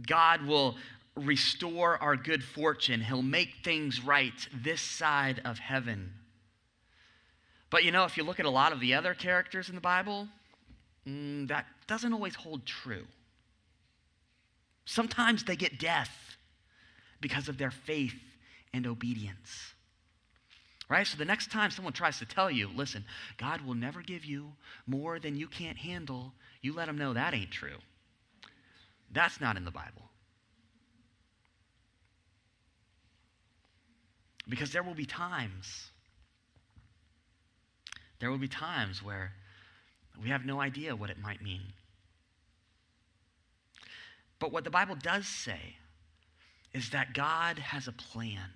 God 0.06 0.46
will 0.46 0.76
restore 1.16 2.02
our 2.02 2.16
good 2.16 2.44
fortune. 2.44 3.02
He'll 3.02 3.22
make 3.22 3.56
things 3.64 4.04
right 4.04 4.34
this 4.54 4.82
side 4.82 5.42
of 5.46 5.60
heaven. 5.60 6.14
But 7.70 7.84
you 7.84 7.92
know, 7.92 8.06
if 8.06 8.18
you 8.18 8.24
look 8.24 8.40
at 8.40 8.46
a 8.46 8.50
lot 8.50 8.72
of 8.72 8.80
the 8.80 8.94
other 8.96 9.14
characters 9.14 9.70
in 9.70 9.76
the 9.76 9.82
Bible, 9.82 10.28
mm, 11.08 11.48
that 11.48 11.66
doesn't 11.88 12.14
always 12.14 12.36
hold 12.36 12.66
true. 12.66 13.06
Sometimes 14.86 15.44
they 15.44 15.56
get 15.56 15.80
death 15.80 16.38
because 17.22 17.48
of 17.48 17.58
their 17.58 17.72
faith 17.72 18.20
and 18.74 18.88
obedience. 18.88 19.74
Right? 20.90 21.06
So 21.06 21.18
the 21.18 21.26
next 21.26 21.52
time 21.52 21.70
someone 21.70 21.94
tries 21.94 22.18
to 22.18 22.26
tell 22.26 22.50
you, 22.50 22.70
listen, 22.76 23.06
God 23.38 23.62
will 23.62 23.76
never 23.76 24.02
give 24.02 24.26
you 24.26 24.54
more 24.88 25.20
than 25.20 25.36
you 25.36 25.48
can't 25.48 25.78
handle, 25.78 26.34
you 26.62 26.74
let 26.74 26.88
them 26.88 26.98
know 26.98 27.14
that 27.14 27.36
ain't 27.36 27.52
true. 27.52 27.78
That's 29.12 29.40
not 29.40 29.56
in 29.56 29.66
the 29.66 29.72
Bible. 29.72 30.10
Because 34.48 34.72
there 34.72 34.82
will 34.82 34.96
be 34.96 35.06
times, 35.06 35.92
there 38.20 38.32
will 38.32 38.40
be 38.40 38.48
times 38.48 39.04
where 39.04 39.34
we 40.22 40.30
have 40.30 40.44
no 40.44 40.60
idea 40.60 40.96
what 40.96 41.12
it 41.12 41.20
might 41.20 41.44
mean. 41.44 41.62
But 44.40 44.52
what 44.52 44.64
the 44.64 44.72
Bible 44.72 44.96
does 44.96 45.28
say 45.28 45.76
is 46.74 46.90
that 46.90 47.14
God 47.14 47.60
has 47.60 47.88
a 47.88 47.92
plan 47.92 48.50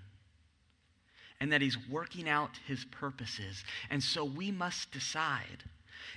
and 1.40 1.52
that 1.52 1.62
He's 1.62 1.78
working 1.90 2.30
out 2.30 2.52
His 2.68 2.86
purposes. 2.86 3.64
And 3.90 4.02
so 4.02 4.24
we 4.24 4.52
must 4.52 4.92
decide 4.92 5.64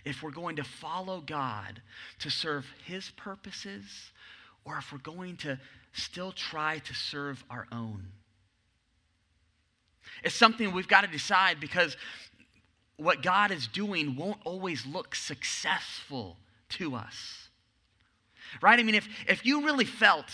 if 0.05 0.23
we're 0.23 0.31
going 0.31 0.57
to 0.57 0.65
follow 0.65 1.21
God 1.21 1.81
to 2.21 2.31
serve 2.31 2.67
His 2.85 3.11
purposes 3.17 4.13
or 4.65 4.79
if 4.79 4.93
we're 4.93 4.99
going 4.99 5.37
to 5.39 5.59
still 5.93 6.33
try 6.33 6.79
to 6.79 6.95
serve 6.95 7.45
our 7.51 7.67
own. 7.73 8.09
It's 10.23 10.35
something 10.35 10.73
we've 10.73 10.89
got 10.89 11.03
to 11.03 11.11
decide 11.11 11.61
because 11.61 11.97
what 12.97 13.23
God 13.23 13.51
is 13.51 13.67
doing 13.67 14.17
won't 14.17 14.41
always 14.45 14.87
look 14.87 15.15
successful 15.15 16.37
to 16.71 16.95
us. 16.95 17.49
Right? 18.63 18.79
I 18.79 18.83
mean, 18.83 18.95
if, 18.95 19.09
if 19.29 19.45
you 19.45 19.65
really 19.65 19.85
felt 19.85 20.31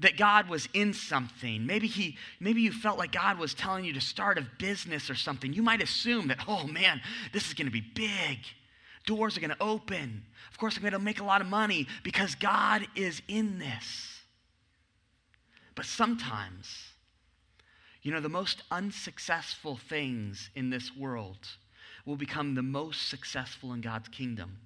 that 0.00 0.16
God 0.16 0.48
was 0.48 0.68
in 0.74 0.92
something. 0.92 1.66
Maybe 1.66 1.86
he 1.86 2.16
maybe 2.40 2.60
you 2.62 2.72
felt 2.72 2.98
like 2.98 3.12
God 3.12 3.38
was 3.38 3.54
telling 3.54 3.84
you 3.84 3.92
to 3.92 4.00
start 4.00 4.38
a 4.38 4.46
business 4.58 5.08
or 5.08 5.14
something. 5.14 5.52
You 5.52 5.62
might 5.62 5.82
assume 5.82 6.28
that, 6.28 6.44
"Oh 6.48 6.66
man, 6.66 7.00
this 7.32 7.48
is 7.48 7.54
going 7.54 7.66
to 7.66 7.72
be 7.72 7.80
big. 7.80 8.38
Doors 9.06 9.36
are 9.36 9.40
going 9.40 9.50
to 9.50 9.62
open. 9.62 10.24
Of 10.50 10.58
course 10.58 10.76
I'm 10.76 10.82
going 10.82 10.92
to 10.92 10.98
make 10.98 11.20
a 11.20 11.24
lot 11.24 11.40
of 11.40 11.46
money 11.46 11.86
because 12.02 12.34
God 12.34 12.86
is 12.94 13.22
in 13.28 13.58
this." 13.58 14.20
But 15.74 15.86
sometimes 15.86 16.90
you 18.02 18.12
know, 18.12 18.20
the 18.20 18.28
most 18.28 18.62
unsuccessful 18.70 19.76
things 19.76 20.50
in 20.54 20.70
this 20.70 20.96
world 20.96 21.48
will 22.06 22.16
become 22.16 22.54
the 22.54 22.62
most 22.62 23.08
successful 23.08 23.72
in 23.72 23.80
God's 23.80 24.08
kingdom. 24.08 24.56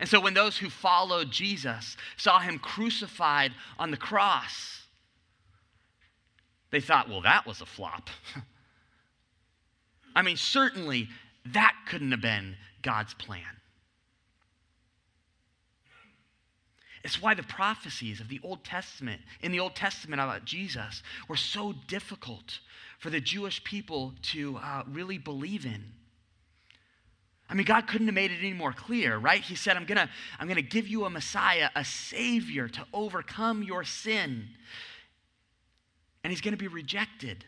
And 0.00 0.08
so 0.08 0.20
when 0.20 0.34
those 0.34 0.58
who 0.58 0.70
followed 0.70 1.30
Jesus 1.30 1.96
saw 2.16 2.40
him 2.40 2.58
crucified 2.58 3.52
on 3.78 3.90
the 3.90 3.96
cross, 3.96 4.82
they 6.70 6.80
thought, 6.80 7.08
well, 7.08 7.22
that 7.22 7.46
was 7.46 7.60
a 7.60 7.66
flop. 7.66 8.10
I 10.14 10.22
mean, 10.22 10.36
certainly 10.36 11.08
that 11.52 11.74
couldn't 11.88 12.10
have 12.10 12.20
been 12.20 12.56
God's 12.82 13.14
plan. 13.14 13.42
It's 17.04 17.22
why 17.22 17.34
the 17.34 17.44
prophecies 17.44 18.20
of 18.20 18.28
the 18.28 18.40
Old 18.42 18.64
Testament, 18.64 19.22
in 19.40 19.52
the 19.52 19.60
Old 19.60 19.76
Testament 19.76 20.20
about 20.20 20.44
Jesus, 20.44 21.04
were 21.28 21.36
so 21.36 21.72
difficult 21.86 22.58
for 22.98 23.10
the 23.10 23.20
Jewish 23.20 23.62
people 23.62 24.14
to 24.22 24.56
uh, 24.56 24.82
really 24.88 25.18
believe 25.18 25.64
in. 25.64 25.84
I 27.48 27.54
mean, 27.54 27.64
God 27.64 27.86
couldn't 27.86 28.08
have 28.08 28.14
made 28.14 28.32
it 28.32 28.38
any 28.40 28.52
more 28.52 28.72
clear, 28.72 29.16
right? 29.16 29.40
He 29.40 29.54
said, 29.54 29.76
I'm 29.76 29.84
going 29.84 29.98
to 29.98 30.08
I'm 30.40 30.48
going 30.48 30.56
to 30.56 30.62
give 30.62 30.88
you 30.88 31.04
a 31.04 31.10
Messiah, 31.10 31.70
a 31.76 31.84
Savior 31.84 32.68
to 32.68 32.84
overcome 32.92 33.62
your 33.62 33.84
sin. 33.84 34.48
And 36.24 36.32
he's 36.32 36.40
going 36.40 36.54
to 36.54 36.58
be 36.58 36.66
rejected. 36.66 37.44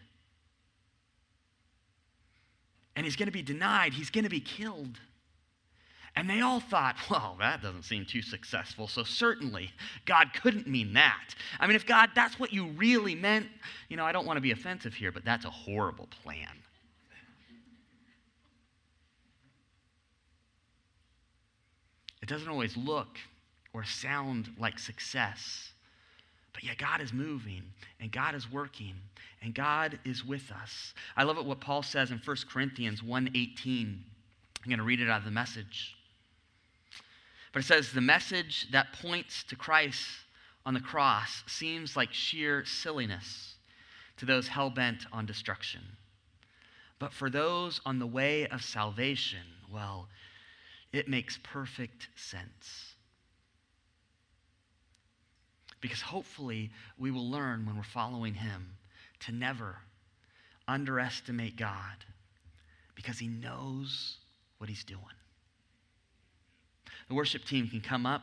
And 2.95 3.05
he's 3.05 3.17
going 3.17 3.27
to 3.27 3.33
be 3.33 3.43
denied. 3.43 3.93
He's 3.93 4.11
going 4.11 4.25
to 4.25 4.31
be 4.31 4.41
killed. 4.41 5.01
And 6.15 6.29
they 6.29 6.41
all 6.41 6.61
thought, 6.61 6.97
well, 7.11 7.37
that 7.41 7.63
doesn't 7.63 7.85
seem 7.85 8.05
too 8.05 8.23
successful. 8.23 8.87
So 8.87 9.03
certainly 9.03 9.73
God 10.05 10.33
couldn't 10.33 10.69
mean 10.69 10.93
that. 10.95 11.35
I 11.59 11.67
mean, 11.67 11.75
if 11.75 11.87
God, 11.87 12.11
that's 12.15 12.39
what 12.39 12.53
you 12.53 12.67
really 12.67 13.17
meant, 13.17 13.47
you 13.89 13.97
know, 13.97 14.05
I 14.05 14.13
don't 14.13 14.27
want 14.27 14.37
to 14.37 14.41
be 14.41 14.53
offensive 14.53 14.95
here, 14.95 15.11
but 15.11 15.25
that's 15.25 15.45
a 15.45 15.51
horrible 15.51 16.09
plan. 16.23 16.49
It 22.29 22.33
doesn't 22.33 22.49
always 22.51 22.76
look 22.76 23.16
or 23.72 23.85
sound 23.85 24.51
like 24.59 24.79
success. 24.79 25.72
But 26.53 26.62
yet 26.62 26.76
God 26.76 27.01
is 27.01 27.11
moving 27.11 27.62
and 28.01 28.12
God 28.12 28.35
is 28.35 28.53
working 28.53 28.97
and 29.41 29.55
God 29.55 29.99
is 30.05 30.26
with 30.26 30.51
us. 30.51 30.93
I 31.16 31.22
love 31.22 31.39
it 31.39 31.47
what 31.47 31.62
Paul 31.62 31.83
says 31.83 32.11
in 32.11 32.18
1 32.18 32.37
Corinthians 32.51 33.01
1:18. 33.01 34.05
I'm 34.62 34.68
going 34.68 34.76
to 34.76 34.85
read 34.85 35.01
it 35.01 35.09
out 35.09 35.20
of 35.20 35.24
the 35.24 35.31
message. 35.31 35.97
But 37.55 37.61
it 37.61 37.66
says 37.66 37.93
the 37.93 38.03
message 38.03 38.66
that 38.72 38.93
points 38.93 39.43
to 39.45 39.57
Christ 39.57 40.07
on 40.66 40.74
the 40.74 40.81
cross 40.81 41.45
seems 41.47 41.97
like 41.97 42.12
sheer 42.12 42.62
silliness 42.66 43.55
to 44.18 44.26
those 44.26 44.49
hell 44.49 44.68
bent 44.68 45.07
on 45.14 45.24
destruction. 45.24 45.81
But 46.99 47.14
for 47.14 47.31
those 47.31 47.81
on 47.87 47.99
the 47.99 48.07
way 48.07 48.47
of 48.49 48.62
salvation, 48.62 49.47
well, 49.72 50.09
it 50.93 51.09
makes 51.09 51.39
perfect 51.43 52.09
sense. 52.16 52.95
Because 55.80 56.01
hopefully 56.01 56.70
we 56.99 57.11
will 57.11 57.28
learn 57.30 57.66
when 57.66 57.76
we're 57.76 57.82
following 57.82 58.34
Him 58.34 58.76
to 59.20 59.32
never 59.32 59.76
underestimate 60.66 61.57
God 61.57 62.05
because 62.95 63.18
He 63.18 63.28
knows 63.28 64.16
what 64.59 64.68
He's 64.68 64.84
doing. 64.84 65.03
The 67.09 67.14
worship 67.14 67.45
team 67.45 67.68
can 67.68 67.80
come 67.80 68.05
up. 68.05 68.22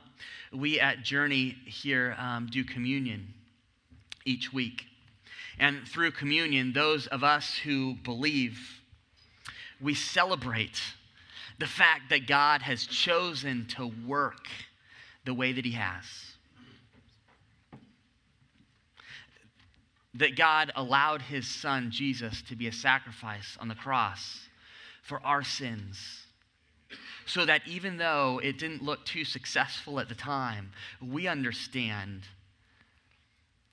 We 0.53 0.79
at 0.79 1.01
Journey 1.01 1.55
here 1.65 2.15
um, 2.19 2.47
do 2.51 2.63
communion 2.63 3.33
each 4.25 4.53
week. 4.53 4.85
And 5.57 5.87
through 5.87 6.11
communion, 6.11 6.73
those 6.73 7.07
of 7.07 7.23
us 7.23 7.55
who 7.55 7.95
believe, 8.03 8.81
we 9.81 9.93
celebrate 9.93 10.81
the 11.57 11.67
fact 11.67 12.09
that 12.09 12.27
God 12.27 12.61
has 12.61 12.85
chosen 12.85 13.65
to 13.77 13.91
work 14.05 14.47
the 15.23 15.33
way 15.33 15.53
that 15.53 15.65
He 15.65 15.71
has. 15.71 16.03
That 20.13 20.35
God 20.35 20.71
allowed 20.75 21.21
His 21.21 21.47
Son, 21.47 21.91
Jesus, 21.91 22.41
to 22.43 22.55
be 22.55 22.67
a 22.67 22.71
sacrifice 22.71 23.57
on 23.59 23.67
the 23.67 23.75
cross 23.75 24.47
for 25.03 25.25
our 25.25 25.43
sins. 25.43 26.25
So 27.25 27.45
that 27.45 27.61
even 27.67 27.97
though 27.97 28.39
it 28.43 28.59
didn't 28.59 28.83
look 28.83 29.05
too 29.05 29.25
successful 29.25 29.99
at 29.99 30.09
the 30.09 30.15
time, 30.15 30.71
we 31.01 31.27
understand 31.27 32.21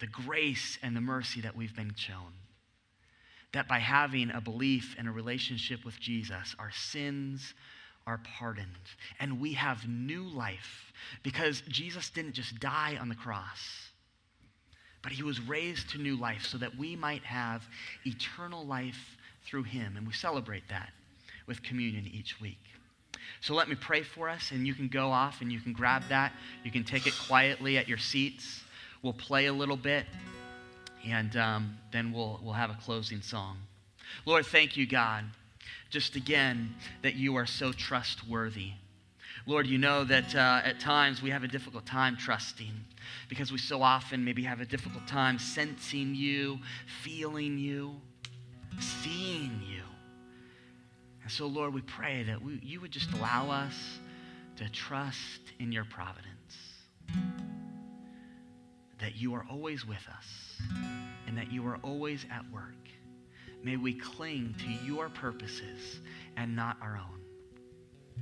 the 0.01 0.07
grace 0.07 0.79
and 0.83 0.97
the 0.97 1.01
mercy 1.01 1.41
that 1.43 1.55
we've 1.55 1.77
been 1.77 1.95
shown. 1.95 2.33
That 3.53 3.69
by 3.69 3.79
having 3.79 4.31
a 4.31 4.41
belief 4.41 4.95
and 4.99 5.07
a 5.07 5.13
relationship 5.13 5.85
with 5.85 6.01
Jesus, 6.01 6.55
our 6.59 6.71
sins 6.73 7.55
are 8.07 8.21
pardoned 8.39 8.67
and 9.21 9.41
we 9.41 9.53
have 9.53 9.87
new 9.87 10.25
life 10.25 10.93
because 11.23 11.63
Jesus 11.69 12.11
didn't 12.11 12.33
just 12.33 12.59
die 12.59 12.97
on 13.01 13.09
the 13.09 13.15
cross, 13.15 13.91
but 15.03 15.13
he 15.13 15.23
was 15.23 15.41
raised 15.41 15.91
to 15.91 15.99
new 15.99 16.17
life 16.17 16.47
so 16.47 16.59
that 16.59 16.77
we 16.77 16.97
might 16.97 17.23
have 17.25 17.63
eternal 18.05 18.65
life 18.65 19.17
through 19.45 19.65
him. 19.65 19.97
And 19.97 20.07
we 20.07 20.13
celebrate 20.13 20.69
that 20.69 20.91
with 21.47 21.63
communion 21.63 22.09
each 22.13 22.41
week. 22.41 22.59
So 23.41 23.55
let 23.55 23.69
me 23.69 23.75
pray 23.75 24.03
for 24.03 24.29
us, 24.29 24.53
and 24.53 24.67
you 24.67 24.75
can 24.75 24.89
go 24.89 25.11
off 25.11 25.41
and 25.41 25.53
you 25.53 25.61
can 25.61 25.73
grab 25.73 26.05
that. 26.09 26.33
You 26.65 26.71
can 26.71 26.85
take 26.85 27.07
it 27.07 27.15
quietly 27.27 27.77
at 27.79 27.89
your 27.89 27.99
seats. 27.99 28.63
We'll 29.03 29.13
play 29.13 29.47
a 29.47 29.53
little 29.53 29.77
bit, 29.77 30.07
and 31.07 31.37
um, 31.37 31.77
then 31.93 32.13
we'll, 32.13 32.41
we'll 32.43 32.55
have 32.55 32.71
a 32.71 32.79
closing 32.83 33.23
song. 33.23 33.59
Lord, 34.25 34.47
thank 34.47 34.77
you, 34.77 34.87
God, 34.87 35.25
just 35.91 36.17
again, 36.17 36.75
that 37.03 37.15
you 37.15 37.37
are 37.37 37.47
so 37.47 37.73
trustworthy. 37.73 38.73
Lord, 39.47 39.67
you 39.67 39.79
know 39.79 40.05
that 40.05 40.35
uh, 40.35 40.61
at 40.65 40.79
times 40.79 41.21
we 41.21 41.31
have 41.31 41.43
a 41.43 41.49
difficult 41.49 41.85
time 41.85 42.17
trusting 42.17 42.73
because 43.29 43.51
we 43.51 43.59
so 43.59 43.83
often 43.83 44.25
maybe 44.25 44.43
have 44.45 44.61
a 44.61 44.65
difficult 44.65 45.07
time 45.07 45.39
sensing 45.39 46.15
you, 46.15 46.61
feeling 47.03 47.59
you, 47.59 47.97
seeing 48.79 49.61
you. 49.69 49.83
And 51.23 51.31
so, 51.31 51.47
Lord, 51.47 51.75
we 51.75 51.81
pray 51.83 52.23
that 52.25 52.43
we, 52.43 52.61
you 52.63 52.81
would 52.81 52.93
just 52.93 53.13
allow 53.13 53.51
us 53.51 53.75
to 54.57 54.69
trust 54.71 55.41
in 55.59 55.73
your 55.73 55.85
providence 55.85 56.29
that 59.03 59.17
you 59.17 59.35
are 59.35 59.45
always 59.51 59.85
with 59.85 60.07
us 60.17 60.27
and 61.27 61.37
that 61.37 61.53
you 61.53 61.67
are 61.67 61.77
always 61.83 62.25
at 62.31 62.45
work. 62.53 62.89
May 63.63 63.77
we 63.77 63.95
cling 63.95 64.55
to 64.59 64.87
your 64.87 65.09
purposes 65.09 66.01
and 66.37 66.57
not 66.57 66.77
our 66.81 66.97
own. 66.97 67.21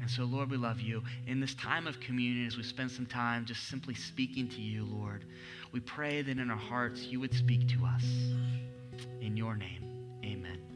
And 0.00 0.10
so, 0.10 0.24
Lord, 0.24 0.50
we 0.50 0.56
love 0.56 0.80
you. 0.80 1.02
In 1.26 1.38
this 1.38 1.54
time 1.54 1.86
of 1.86 2.00
communion, 2.00 2.46
as 2.46 2.56
we 2.56 2.62
spend 2.62 2.90
some 2.90 3.06
time 3.06 3.44
just 3.44 3.68
simply 3.68 3.94
speaking 3.94 4.48
to 4.48 4.60
you, 4.60 4.86
Lord, 4.86 5.26
we 5.72 5.80
pray 5.80 6.22
that 6.22 6.38
in 6.38 6.50
our 6.50 6.56
hearts 6.56 7.02
you 7.02 7.20
would 7.20 7.34
speak 7.34 7.68
to 7.68 7.84
us. 7.84 8.04
In 9.20 9.36
your 9.36 9.56
name, 9.56 9.84
amen. 10.24 10.69